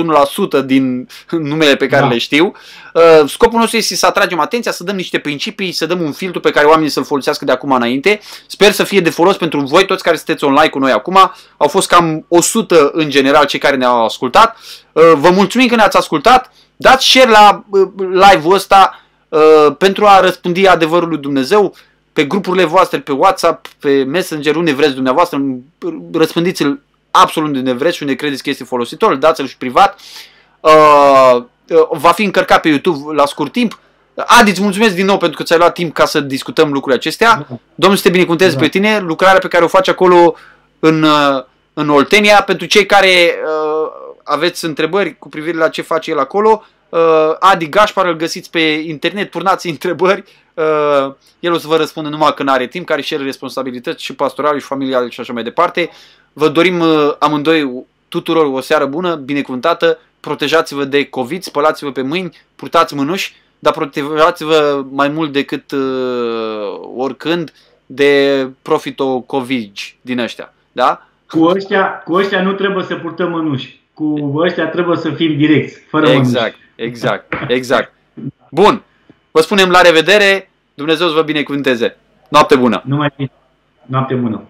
[0.60, 2.08] 1% din numele pe care da.
[2.08, 2.52] le știu.
[2.94, 6.40] Uh, scopul nostru este să atragem atenția, să dăm niște principii, să dăm un filtru
[6.40, 8.20] pe care oamenii să-l folosească de acum înainte.
[8.46, 11.32] Sper să fie de folos pentru voi toți care sunteți online cu noi acum.
[11.56, 14.56] Au fost cam 100 în general cei care ne-au ascultat.
[14.92, 16.52] Uh, vă mulțumim că ne-ați ascultat.
[16.76, 21.74] Dați share la uh, live-ul ăsta uh, pentru a răspândi adevărul lui Dumnezeu
[22.12, 25.42] pe grupurile voastre, pe WhatsApp, pe Messenger, unde vreți dumneavoastră,
[26.12, 26.80] răspândiți-l
[27.10, 30.00] absolut unde vreți și unde credeți că este folositor, dați-l și privat.
[30.60, 33.80] Uh, uh, va fi încărcat pe YouTube la scurt timp.
[34.14, 37.46] Adi, îți mulțumesc din nou pentru că ți-ai luat timp ca să discutăm lucrurile acestea.
[37.48, 37.56] Da.
[37.74, 38.60] Domnul să te binecuvânteze da.
[38.60, 40.34] pe tine, lucrarea pe care o faci acolo
[40.78, 42.42] în, uh, în Oltenia.
[42.42, 43.90] Pentru cei care uh,
[44.22, 48.60] aveți întrebări cu privire la ce face el acolo, uh, Adi Gașpar îl găsiți pe
[48.86, 50.24] internet, turnați întrebări
[50.54, 54.14] Uh, el o să vă răspundă numai când are timp, care și el responsabilități și
[54.14, 55.90] pastorale și familiale și așa mai departe.
[56.32, 62.36] Vă dorim uh, amândoi tuturor o seară bună, binecuvântată, protejați-vă de COVID, spălați-vă pe mâini,
[62.56, 65.80] purtați mânuși, dar protejați-vă mai mult decât uh,
[66.96, 67.52] oricând
[67.86, 70.54] de profito COVID din ăștia.
[70.72, 71.06] Da?
[71.26, 73.80] Cu ăștia, cu ăștia nu trebuie să purtăm mânuși.
[73.94, 76.60] Cu ăștia trebuie să fim direcți, fără Exact, mânuși.
[76.74, 77.92] Exact, exact.
[78.50, 78.82] Bun.
[79.30, 81.96] Vă spunem la revedere, Dumnezeu să vă binecuvânteze.
[82.28, 82.82] Noapte bună!
[82.84, 83.30] Numai
[83.86, 84.42] Noapte bună!